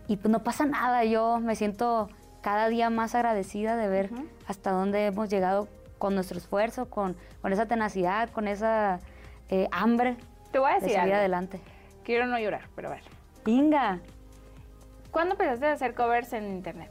Y 0.08 0.18
pues 0.18 0.32
no 0.32 0.44
pasa 0.44 0.66
nada, 0.66 1.06
yo 1.06 1.40
me 1.40 1.56
siento 1.56 2.10
cada 2.42 2.68
día 2.68 2.90
más 2.90 3.16
agradecida 3.16 3.78
de 3.78 3.88
ver 3.88 4.10
hasta 4.48 4.72
dónde 4.72 5.06
hemos 5.08 5.30
llegado 5.30 5.68
con 5.98 6.14
nuestro 6.16 6.38
esfuerzo, 6.38 6.90
con, 6.90 7.16
con 7.42 7.54
esa 7.54 7.66
tenacidad, 7.66 8.30
con 8.30 8.48
esa 8.48 9.00
eh, 9.50 9.70
hambre 9.72 10.18
Te 10.52 10.60
voy 10.60 10.72
a 10.72 10.76
de 10.76 10.82
decir 10.82 11.00
algo. 11.00 11.16
adelante. 11.16 11.62
Quiero 12.04 12.28
no 12.28 12.38
llorar, 12.38 12.68
pero 12.76 12.90
ver. 12.90 13.02
Inga, 13.46 14.00
¿Cuándo 15.12 15.34
empezaste 15.34 15.68
a 15.68 15.74
hacer 15.74 15.94
covers 15.94 16.34
en 16.34 16.50
internet? 16.50 16.90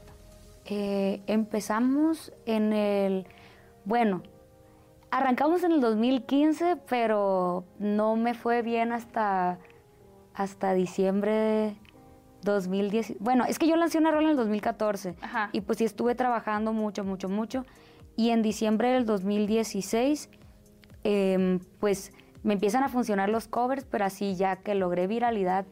eh, 0.64 1.20
empezamos 1.26 2.32
en 2.46 2.72
el, 2.72 3.26
bueno, 3.84 4.22
arrancamos 5.10 5.64
en 5.64 5.72
el 5.72 5.80
2015, 5.80 6.76
pero 6.88 7.64
no 7.80 8.14
me 8.14 8.34
fue 8.34 8.62
bien 8.62 8.92
hasta, 8.92 9.58
hasta 10.34 10.72
diciembre 10.72 11.32
de 11.32 11.76
2010. 12.44 13.16
Bueno, 13.18 13.44
es 13.44 13.58
que 13.58 13.66
yo 13.66 13.74
lancé 13.74 13.98
una 13.98 14.12
rola 14.12 14.26
en 14.26 14.30
el 14.30 14.36
2014 14.36 15.16
Ajá. 15.20 15.48
y 15.52 15.62
pues 15.62 15.78
sí 15.78 15.84
estuve 15.84 16.14
trabajando 16.14 16.72
mucho, 16.72 17.02
mucho, 17.02 17.28
mucho. 17.28 17.64
Y 18.14 18.30
en 18.30 18.42
diciembre 18.42 18.92
del 18.92 19.04
2016, 19.04 20.28
em, 21.02 21.58
pues 21.80 22.12
me 22.44 22.54
empiezan 22.54 22.84
a 22.84 22.88
funcionar 22.88 23.28
los 23.30 23.48
covers, 23.48 23.84
pero 23.84 24.04
así 24.04 24.36
ya 24.36 24.56
que 24.56 24.74
logré 24.76 25.08
viralidad 25.08 25.64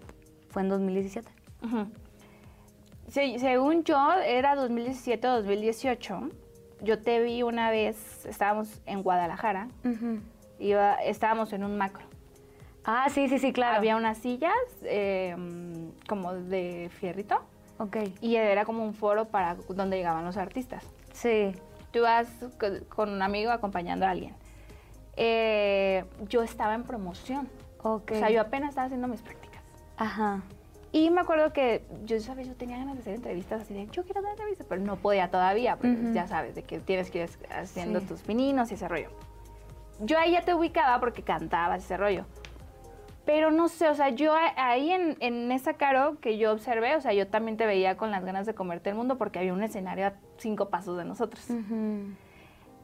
fue 0.50 0.62
en 0.62 0.68
2017. 0.68 1.28
Ujú. 1.64 1.86
Se- 3.08 3.38
según 3.38 3.82
yo, 3.84 4.12
era 4.24 4.54
2017 4.54 5.26
o 5.28 5.36
2018. 5.36 6.28
Yo 6.82 6.98
te 7.02 7.20
vi 7.22 7.42
una 7.42 7.70
vez, 7.70 8.24
estábamos 8.26 8.80
en 8.86 9.02
Guadalajara, 9.02 9.68
iba, 10.58 10.94
estábamos 10.94 11.52
en 11.52 11.64
un 11.64 11.76
macro. 11.76 12.04
Ah, 12.84 13.08
sí, 13.10 13.28
sí, 13.28 13.38
sí, 13.38 13.52
claro. 13.52 13.76
Había 13.76 13.96
unas 13.96 14.16
sillas 14.18 14.54
eh, 14.82 15.36
como 16.08 16.32
de 16.34 16.90
fierrito 16.98 17.40
Ok, 17.78 17.98
y 18.22 18.36
era 18.36 18.64
como 18.64 18.82
un 18.84 18.94
foro 18.94 19.26
para 19.26 19.56
donde 19.68 19.96
llegaban 19.98 20.24
los 20.24 20.36
artistas. 20.36 20.84
sí. 21.12 21.52
Tú 21.92 22.02
vas 22.02 22.28
co- 22.60 22.86
con 22.88 23.08
un 23.10 23.20
amigo 23.20 23.50
acompañando 23.50 24.06
a 24.06 24.10
alguien. 24.10 24.32
Eh, 25.16 26.04
yo 26.28 26.42
estaba 26.44 26.74
en 26.74 26.84
promoción, 26.84 27.48
Ok. 27.82 28.12
o 28.12 28.14
sea, 28.14 28.30
yo 28.30 28.40
apenas 28.40 28.68
estaba 28.70 28.84
haciendo 28.86 29.08
mis 29.08 29.20
prácticas. 29.20 29.39
Ajá. 30.00 30.42
Y 30.92 31.10
me 31.10 31.20
acuerdo 31.20 31.52
que 31.52 31.84
yo, 32.04 32.18
¿sabes? 32.18 32.48
Yo 32.48 32.54
tenía 32.54 32.76
ganas 32.78 32.96
de 32.96 33.02
hacer 33.02 33.14
entrevistas 33.14 33.62
así 33.62 33.74
de, 33.74 33.86
yo 33.92 34.02
quiero 34.02 34.22
dar 34.22 34.32
entrevistas, 34.32 34.66
pero 34.68 34.80
no 34.82 34.96
podía 34.96 35.30
todavía, 35.30 35.76
porque 35.76 35.92
Ujú. 35.94 36.12
ya 36.12 36.26
sabes, 36.26 36.56
de 36.56 36.62
que 36.64 36.80
tienes 36.80 37.12
que 37.12 37.22
ir 37.22 37.30
haciendo 37.50 38.00
Sí. 38.00 38.06
tus 38.06 38.22
pininos 38.22 38.72
y 38.72 38.74
ese 38.74 38.88
rollo. 38.88 39.10
Yo 40.00 40.18
ahí 40.18 40.32
ya 40.32 40.42
te 40.42 40.52
ubicaba 40.54 40.98
porque 40.98 41.22
cantabas 41.22 41.84
ese 41.84 41.96
rollo. 41.96 42.24
Pero 43.24 43.52
no 43.52 43.68
sé, 43.68 43.88
o 43.88 43.94
sea, 43.94 44.08
yo 44.08 44.34
ahí 44.56 44.90
en, 44.90 45.16
en 45.20 45.52
esa 45.52 45.74
caro 45.74 46.18
que 46.20 46.38
yo 46.38 46.50
observé, 46.52 46.96
o 46.96 47.00
sea, 47.00 47.12
yo 47.12 47.28
también 47.28 47.56
te 47.56 47.66
veía 47.66 47.96
con 47.96 48.10
las 48.10 48.24
ganas 48.24 48.46
de 48.46 48.54
comerte 48.54 48.90
el 48.90 48.96
mundo 48.96 49.18
porque 49.18 49.38
había 49.38 49.52
un 49.52 49.62
escenario 49.62 50.06
a 50.08 50.14
cinco 50.38 50.70
pasos 50.70 50.96
de 50.96 51.04
nosotros. 51.04 51.48
Ujú. 51.50 52.14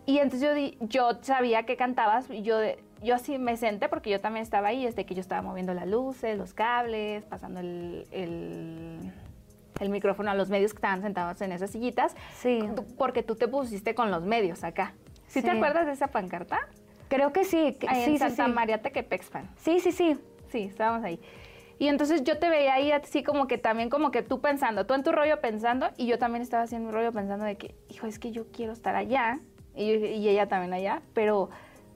Y 0.04 0.18
entonces 0.18 0.42
yo, 0.48 0.54
di- 0.54 0.76
yo 0.82 1.18
sabía 1.22 1.64
que 1.64 1.76
cantabas 1.76 2.30
y 2.30 2.42
yo, 2.42 2.58
de- 2.58 2.78
yo 3.02 3.14
así 3.14 3.38
me 3.38 3.56
senté 3.56 3.88
porque 3.88 4.10
yo 4.10 4.20
también 4.20 4.42
estaba 4.42 4.68
ahí, 4.68 4.84
desde 4.86 5.04
que 5.06 5.14
yo 5.14 5.20
estaba 5.20 5.42
moviendo 5.42 5.74
las 5.74 5.86
luces, 5.86 6.36
los 6.38 6.54
cables, 6.54 7.24
pasando 7.24 7.60
el, 7.60 8.06
el, 8.10 9.12
el 9.80 9.88
micrófono 9.90 10.30
a 10.30 10.34
los 10.34 10.48
medios 10.48 10.72
que 10.72 10.78
estaban 10.78 11.02
sentados 11.02 11.40
en 11.42 11.52
esas 11.52 11.70
sillitas, 11.70 12.14
Sí. 12.38 12.60
porque 12.96 13.22
tú 13.22 13.34
te 13.36 13.48
pusiste 13.48 13.94
con 13.94 14.10
los 14.10 14.22
medios 14.24 14.64
acá. 14.64 14.94
¿Sí, 15.28 15.42
te 15.42 15.50
Sí. 15.50 15.56
acuerdas 15.56 15.86
de 15.86 15.92
esa 15.92 16.08
pancarta? 16.08 16.60
Creo 17.08 17.32
que 17.32 17.44
sí. 17.44 17.76
que- 17.78 17.88
Ahí 17.88 18.04
sí, 18.04 18.10
en 18.12 18.18
Santa 18.18 18.46
sí. 18.46 18.52
María 18.52 18.80
Tequepexpan. 18.82 19.50
Sí, 19.58 19.80
sí, 19.80 19.92
sí. 19.92 20.18
Sí, 20.48 20.62
estábamos 20.64 21.04
ahí. 21.04 21.20
Y 21.78 21.88
entonces 21.88 22.24
yo 22.24 22.38
te 22.38 22.48
veía 22.48 22.74
ahí 22.74 22.90
así 22.90 23.22
como 23.22 23.46
que 23.46 23.58
también 23.58 23.90
como 23.90 24.10
que 24.10 24.22
tú 24.22 24.40
pensando, 24.40 24.86
tú 24.86 24.94
en 24.94 25.02
tu 25.02 25.12
rollo 25.12 25.40
pensando 25.42 25.90
y 25.98 26.06
yo 26.06 26.18
también 26.18 26.40
estaba 26.42 26.62
haciendo 26.62 26.88
mi 26.88 26.94
rollo 26.94 27.12
pensando 27.12 27.44
de 27.44 27.56
que, 27.56 27.74
hijo, 27.90 28.06
es 28.06 28.18
que 28.18 28.30
yo 28.32 28.46
quiero 28.50 28.72
estar 28.72 28.96
allá 28.96 29.40
y, 29.74 29.92
y 29.92 30.28
ella 30.28 30.48
también 30.48 30.72
allá, 30.72 31.02
pero 31.12 31.50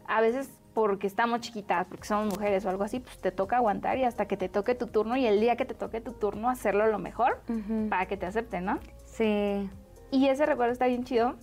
a 0.06 0.20
veces 0.20 0.50
porque 0.74 1.06
estamos 1.06 1.40
chiquitas, 1.40 1.86
porque 1.86 2.04
somos 2.06 2.26
mujeres 2.34 2.64
o 2.64 2.70
algo 2.70 2.84
así, 2.84 3.00
pues 3.00 3.18
te 3.18 3.32
toca 3.32 3.56
aguantar 3.56 3.98
y 3.98 4.04
hasta 4.04 4.26
que 4.26 4.36
te 4.36 4.48
toque 4.48 4.74
tu 4.74 4.86
turno 4.86 5.16
y 5.16 5.26
el 5.26 5.40
día 5.40 5.56
que 5.56 5.64
te 5.64 5.74
toque 5.74 6.00
tu 6.00 6.12
turno 6.12 6.48
hacerlo 6.48 6.86
lo 6.86 6.98
mejor 6.98 7.40
para 7.88 8.06
que 8.06 8.16
te 8.16 8.26
acepten, 8.26 8.64
¿no? 8.64 8.78
Sí. 9.04 9.68
Y 10.12 10.28
ese 10.28 10.46
recuerdo 10.46 10.72
está 10.72 10.86
bien 10.86 11.04
chido, 11.04 11.34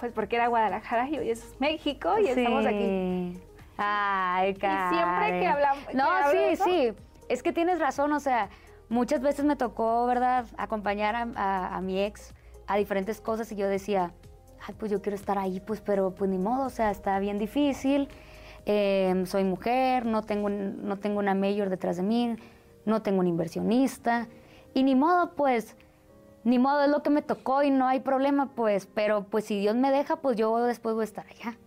pues 0.00 0.12
porque 0.12 0.36
era 0.36 0.48
Guadalajara 0.48 1.08
y 1.08 1.18
hoy 1.18 1.30
es 1.30 1.54
México 1.58 2.18
y 2.18 2.28
estamos 2.28 2.64
aquí. 2.66 3.40
Ay, 3.76 4.54
siempre 4.54 5.40
que 5.40 5.44
Karen. 5.44 5.44
hablam- 5.46 5.86
que 5.86 5.96
No, 5.96 6.10
hablo 6.10 6.40
de 6.40 6.46
sí, 6.48 6.52
eso- 6.54 6.64
sí. 6.64 6.92
Es 7.28 7.42
que 7.42 7.52
tienes 7.52 7.78
razón, 7.78 8.12
o 8.12 8.20
sea, 8.20 8.48
muchas 8.88 9.20
veces 9.20 9.44
me 9.44 9.54
tocó, 9.56 10.06
¿verdad?, 10.06 10.46
acompañar 10.56 11.14
a, 11.14 11.28
a- 11.36 11.76
a 11.76 11.80
mi 11.80 12.02
ex 12.02 12.34
a 12.66 12.76
diferentes 12.76 13.20
cosas 13.20 13.50
y 13.52 13.56
yo 13.56 13.68
decía, 13.68 14.12
ay, 14.66 14.74
pues 14.78 14.90
yo 14.90 15.00
quiero 15.02 15.16
estar 15.16 15.38
ahí, 15.38 15.60
pues, 15.60 15.80
pero 15.80 16.14
pues 16.14 16.30
ni 16.30 16.38
modo, 16.38 16.66
o 16.66 16.70
sea, 16.70 16.90
está 16.90 17.18
bien 17.18 17.38
difícil. 17.38 18.08
eh, 18.66 19.22
soy 19.26 19.44
mujer, 19.44 20.04
no 20.04 20.22
tengo, 20.22 20.50
no 20.50 20.98
tengo 20.98 21.18
una 21.20 21.34
mayor 21.34 21.70
detrás 21.70 21.96
de 21.96 22.02
mí, 22.02 22.36
no 22.84 23.02
tengo 23.02 23.20
un 23.20 23.26
inversionista. 23.26 24.28
Y 24.74 24.82
ni 24.82 24.94
modo, 24.94 25.32
pues, 25.34 25.76
ni 26.44 26.58
modo, 26.58 26.82
es 26.82 26.90
lo 26.90 27.02
que 27.02 27.10
me 27.10 27.22
tocó 27.22 27.62
y 27.62 27.70
no 27.70 27.86
hay 27.86 28.00
problema, 28.00 28.50
pues, 28.54 28.86
pero 28.86 29.24
pues 29.24 29.44
si 29.46 29.58
Dios 29.58 29.74
me 29.74 29.90
deja, 29.90 30.16
pues 30.16 30.36
yo 30.36 30.56
después 30.64 30.94
voy 30.94 31.02
a 31.02 31.04
estar 31.04 31.26
allá. 31.26 31.58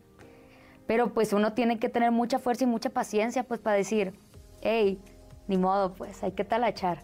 Pero 0.87 1.13
pues 1.13 1.33
uno 1.33 1.53
tiene 1.53 1.79
que 1.79 1.89
tener 1.89 2.11
mucha 2.11 2.39
fuerza 2.39 2.63
y 2.63 2.67
mucha 2.67 2.89
paciencia, 2.89 3.43
pues, 3.43 3.59
para 3.59 3.77
decir, 3.77 4.13
hey, 4.61 4.99
ni 5.47 5.57
modo, 5.57 5.93
pues, 5.93 6.23
hay 6.23 6.31
que 6.33 6.43
talachar. 6.43 7.03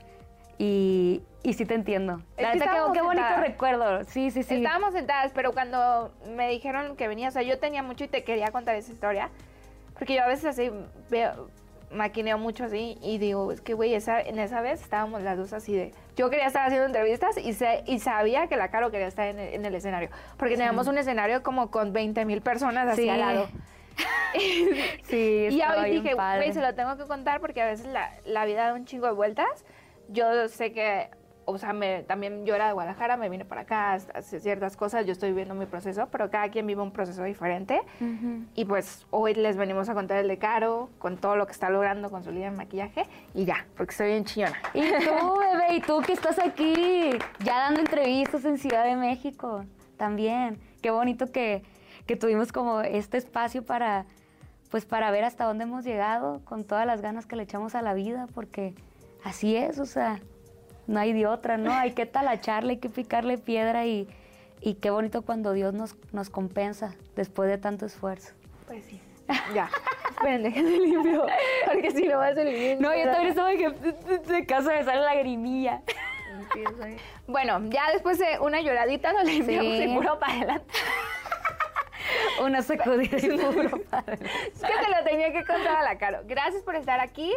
Y, 0.58 1.22
y 1.44 1.54
sí 1.54 1.66
te 1.66 1.76
entiendo. 1.76 2.22
Es 2.36 2.44
La 2.44 2.52
que 2.52 2.60
neta, 2.60 2.66
qué, 2.66 2.72
estábamos 2.72 2.94
qué 2.98 3.02
bonito 3.04 3.22
sentadas. 3.28 3.48
recuerdo. 3.48 4.04
Sí, 4.06 4.32
sí, 4.32 4.44
sí. 4.44 4.56
Estábamos 4.56 4.94
sentadas, 4.94 5.32
pero 5.36 5.52
cuando 5.54 6.12
me 6.36 6.50
dijeron 6.50 6.96
que 6.96 7.08
venía, 7.08 7.30
o 7.30 7.32
sea, 7.32 7.44
yo 7.44 7.60
tenía 7.60 7.84
mucho 7.84 8.04
y 8.06 8.08
te 8.08 8.24
quería 8.24 8.52
contar 8.52 8.76
esa 8.76 8.92
historia, 8.92 9.30
porque 9.98 10.16
yo 10.16 10.24
a 10.24 10.28
veces 10.28 10.46
así 10.46 10.72
veo, 11.10 11.50
maquineo 11.92 12.38
mucho 12.38 12.66
así 12.66 12.98
y 13.02 13.18
digo, 13.18 13.52
es 13.52 13.62
que 13.62 13.74
güey, 13.74 13.94
esa, 13.94 14.20
en 14.20 14.40
esa 14.40 14.62
vez 14.62 14.82
estábamos 14.82 15.22
las 15.22 15.38
dos 15.38 15.54
así 15.54 15.76
de, 15.76 15.94
yo 16.18 16.30
quería 16.30 16.48
estar 16.48 16.66
haciendo 16.66 16.86
entrevistas 16.86 17.38
y, 17.38 17.54
sé, 17.54 17.84
y 17.86 18.00
sabía 18.00 18.48
que 18.48 18.58
la 18.58 18.70
Caro 18.70 18.92
quería 18.92 19.08
estar 19.08 19.28
en 19.28 19.40
el, 19.40 19.54
en 19.54 19.64
el 19.66 19.74
escenario, 19.76 20.10
porque 20.38 20.56
teníamos 20.58 20.88
un 20.88 20.98
escenario 20.98 21.44
como 21.44 21.72
con 21.72 21.94
20 21.94 22.26
mil 22.26 22.42
personas 22.42 22.88
así 22.90 23.04
Sí. 23.04 23.10
al 23.10 23.20
lado. 23.20 23.48
Sí, 25.04 25.48
Y 25.50 25.62
hoy 25.62 25.92
dije, 26.02 26.14
güey, 26.14 26.52
se 26.54 26.62
lo 26.62 26.76
tengo 26.76 26.98
que 26.98 27.06
contar 27.06 27.40
porque 27.40 27.62
a 27.62 27.66
veces 27.66 27.88
la, 27.88 28.12
la 28.26 28.46
vida 28.46 28.68
da 28.68 28.74
un 28.74 28.86
chingo 28.86 29.08
de 29.08 29.14
vueltas. 29.14 29.66
Yo 30.10 30.48
sé 30.48 30.72
que, 30.72 31.10
o 31.46 31.58
sea, 31.58 31.74
me, 31.74 32.04
también 32.04 32.46
yo 32.46 32.56
era 32.56 32.68
de 32.68 32.74
Guadalajara, 32.74 33.18
me 33.18 33.30
vine 33.30 33.46
para 33.46 33.62
acá, 33.62 33.94
hace 33.94 34.40
ciertas 34.40 34.76
cosas, 34.76 35.06
yo 35.06 35.12
estoy 35.12 35.30
viviendo 35.30 35.56
mi 35.56 35.66
proceso, 35.66 36.08
pero 36.12 36.30
cada 36.30 36.50
quien 36.50 36.68
vive 36.68 36.82
un 36.82 36.92
proceso 36.92 37.24
diferente. 37.24 37.82
Y 38.54 38.66
pues 38.66 39.06
hoy 39.12 39.34
les 39.34 39.56
venimos 39.56 39.88
a 39.90 39.94
contar 39.94 40.18
el 40.18 40.28
de 40.28 40.38
Caro, 40.38 40.90
con 41.00 41.18
todo 41.18 41.36
lo 41.36 41.46
que 41.46 41.54
está 41.54 41.70
logrando 41.70 42.10
con 42.10 42.24
su 42.24 42.32
línea 42.32 42.52
de 42.52 42.58
maquillaje, 42.58 43.06
y 43.34 43.46
ya, 43.46 43.66
porque 43.76 43.92
estoy 43.92 44.08
bien 44.08 44.26
chillona. 44.26 44.58
Y 44.74 44.82
tú, 44.82 45.40
bebé, 45.40 45.76
y 45.76 45.82
tú 45.82 46.02
que 46.02 46.14
estás 46.14 46.38
aquí, 46.40 47.12
ya 47.40 47.60
dando 47.60 47.80
entrevistas 47.80 48.44
en 48.46 48.58
Ciudad 48.58 48.84
de 48.84 48.96
México, 48.96 49.64
también. 49.98 50.60
Qué 50.82 50.92
bonito 50.92 51.32
que, 51.32 51.64
que 52.06 52.16
tuvimos 52.16 52.52
como 52.52 52.82
este 52.82 53.18
espacio 53.18 53.66
para, 53.66 54.06
pues 54.70 54.86
para 54.86 55.12
ver 55.12 55.24
hasta 55.24 55.46
dónde 55.46 55.64
hemos 55.64 55.84
llegado, 55.84 56.42
con 56.46 56.64
todas 56.64 56.86
las 56.86 57.02
ganas 57.02 57.26
que 57.26 57.36
le 57.36 57.44
echamos 57.44 57.74
a 57.74 57.82
la 57.82 57.94
vida, 57.94 58.28
porque 58.34 58.76
así 59.28 59.56
es, 59.56 59.80
o 59.80 59.86
sea, 59.86 60.20
no 60.88 61.00
hay 61.00 61.14
de 61.14 61.28
otra, 61.28 61.58
¿no? 61.58 61.72
Hay 61.74 61.92
que 61.92 62.06
talacharle, 62.06 62.74
hay 62.74 62.78
que 62.80 62.90
picarle 62.90 63.38
piedra 63.38 63.86
y, 63.86 64.08
y 64.62 64.76
qué 64.76 64.90
bonito 64.90 65.22
cuando 65.22 65.54
Dios 65.54 65.74
nos, 65.74 65.96
nos 66.14 66.30
compensa 66.30 66.96
después 67.16 67.50
de 67.50 67.58
tanto 67.58 67.86
esfuerzo. 67.86 68.34
Pues 68.68 68.84
sí. 68.86 69.02
Ya. 69.54 69.70
Esperen, 70.10 70.42
déjenme 70.42 70.80
limpio. 70.80 71.26
Porque 71.66 71.92
si 71.92 72.08
no 72.08 72.18
va 72.18 72.28
a 72.28 72.34
ser. 72.34 72.82
No, 72.82 72.96
yo 72.96 73.04
también 73.12 73.28
estaba 73.28 73.52
que 73.52 73.70
de 73.70 74.46
caso 74.48 74.70
de 74.70 74.84
sale 74.84 75.02
lagrimilla. 75.02 75.82
Bueno, 77.28 77.60
ya 77.70 77.92
después 77.92 78.18
de 78.18 78.40
una 78.40 78.62
lloradita 78.62 79.12
lo 79.14 79.24
limpiamos 79.24 79.78
Sí. 79.78 79.84
y 79.84 79.96
puro 79.96 80.18
para 80.18 80.34
adelante. 80.34 80.74
Una 82.42 82.62
sacudida 82.62 83.18
y 83.18 83.38
puro 83.38 83.82
padre. 83.90 84.18
Es 84.54 84.62
que 84.62 84.86
te 84.86 84.90
lo 84.90 85.04
tenía 85.06 85.32
que 85.32 85.44
contar 85.46 85.78
a 85.78 85.84
la 85.84 85.98
Caro. 85.98 86.20
Gracias 86.26 86.64
por 86.64 86.76
estar 86.76 87.00
aquí. 87.00 87.32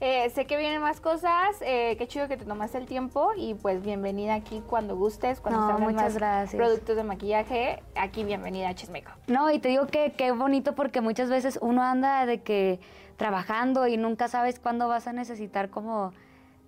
Eh, 0.00 0.28
sé 0.30 0.46
que 0.46 0.56
vienen 0.56 0.80
más 0.82 1.00
cosas. 1.00 1.56
eh, 1.60 1.94
qué 1.96 2.06
chido 2.06 2.28
que 2.28 2.36
te 2.36 2.44
tomaste 2.44 2.78
el 2.78 2.86
tiempo. 2.86 3.30
Y 3.36 3.54
pues 3.54 3.82
bienvenida 3.82 4.34
aquí 4.34 4.62
cuando 4.66 4.96
gustes. 4.96 5.40
Cuando 5.40 5.60
No, 5.72 5.78
muchas 5.78 5.94
más 6.02 6.14
gracias. 6.16 6.56
productos 6.56 6.96
de 6.96 7.04
maquillaje. 7.04 7.82
Aquí 7.96 8.24
bienvenida 8.24 8.68
a 8.68 8.74
Chismeco. 8.74 9.12
No, 9.28 9.50
y 9.50 9.58
te 9.58 9.68
digo 9.68 9.86
que 9.86 10.12
qué 10.12 10.32
bonito 10.32 10.74
porque 10.74 11.00
muchas 11.00 11.30
veces 11.30 11.58
uno 11.62 11.82
anda 11.82 12.26
de 12.26 12.42
que 12.42 12.80
trabajando 13.16 13.86
y 13.86 13.96
nunca 13.96 14.28
sabes 14.28 14.58
cuándo 14.58 14.88
vas 14.88 15.06
a 15.06 15.12
necesitar 15.12 15.70
como, 15.70 16.12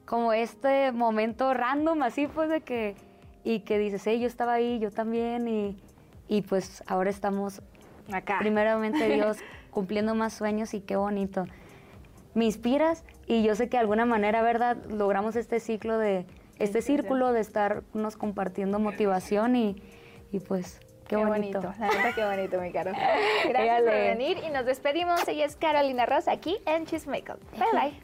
como 0.04 0.32
este 0.32 0.92
momento 0.92 1.52
random, 1.52 2.02
así 2.04 2.28
pues 2.28 2.48
de 2.48 2.60
que, 2.60 2.94
y 3.42 3.60
que 3.60 3.78
dices, 3.78 4.06
hey, 4.06 4.20
yo 4.20 4.28
estaba 4.28 4.52
ahí, 4.54 4.78
yo 4.78 4.92
también, 4.92 5.48
y, 5.48 5.76
y 6.28 6.42
pues 6.42 6.84
ahora 6.86 7.10
estamos, 7.10 7.60
Acá. 8.12 8.36
primeramente 8.38 9.08
Dios, 9.12 9.38
cumpliendo 9.72 10.14
más 10.14 10.32
sueños 10.34 10.72
y 10.72 10.80
qué 10.80 10.94
bonito. 10.94 11.44
Me 12.36 12.44
inspiras 12.44 13.02
y 13.26 13.42
yo 13.42 13.54
sé 13.54 13.70
que 13.70 13.78
de 13.78 13.80
alguna 13.80 14.04
manera, 14.04 14.42
¿verdad? 14.42 14.76
Logramos 14.90 15.36
este 15.36 15.58
ciclo 15.58 15.96
de, 15.96 16.26
este 16.58 16.82
círculo 16.82 17.32
de 17.32 17.40
estarnos 17.40 18.18
compartiendo 18.18 18.78
motivación 18.78 19.56
y, 19.56 19.82
y 20.32 20.40
pues 20.40 20.78
qué, 21.08 21.16
bonito. 21.16 21.62
La 21.78 21.88
neta, 21.88 22.12
qué 22.14 22.26
bonito, 22.26 22.60
mi 22.60 22.72
Caro. 22.72 22.92
Gracias 23.48 23.80
por 23.80 23.90
venir 23.90 24.36
y 24.46 24.50
nos 24.50 24.66
despedimos. 24.66 25.26
Ella 25.26 25.46
es 25.46 25.56
Carolina 25.56 26.04
Ross 26.04 26.28
aquí 26.28 26.58
en 26.66 26.84
Chismeco. 26.84 27.36
Bye 27.58 27.72
bye. 27.72 28.00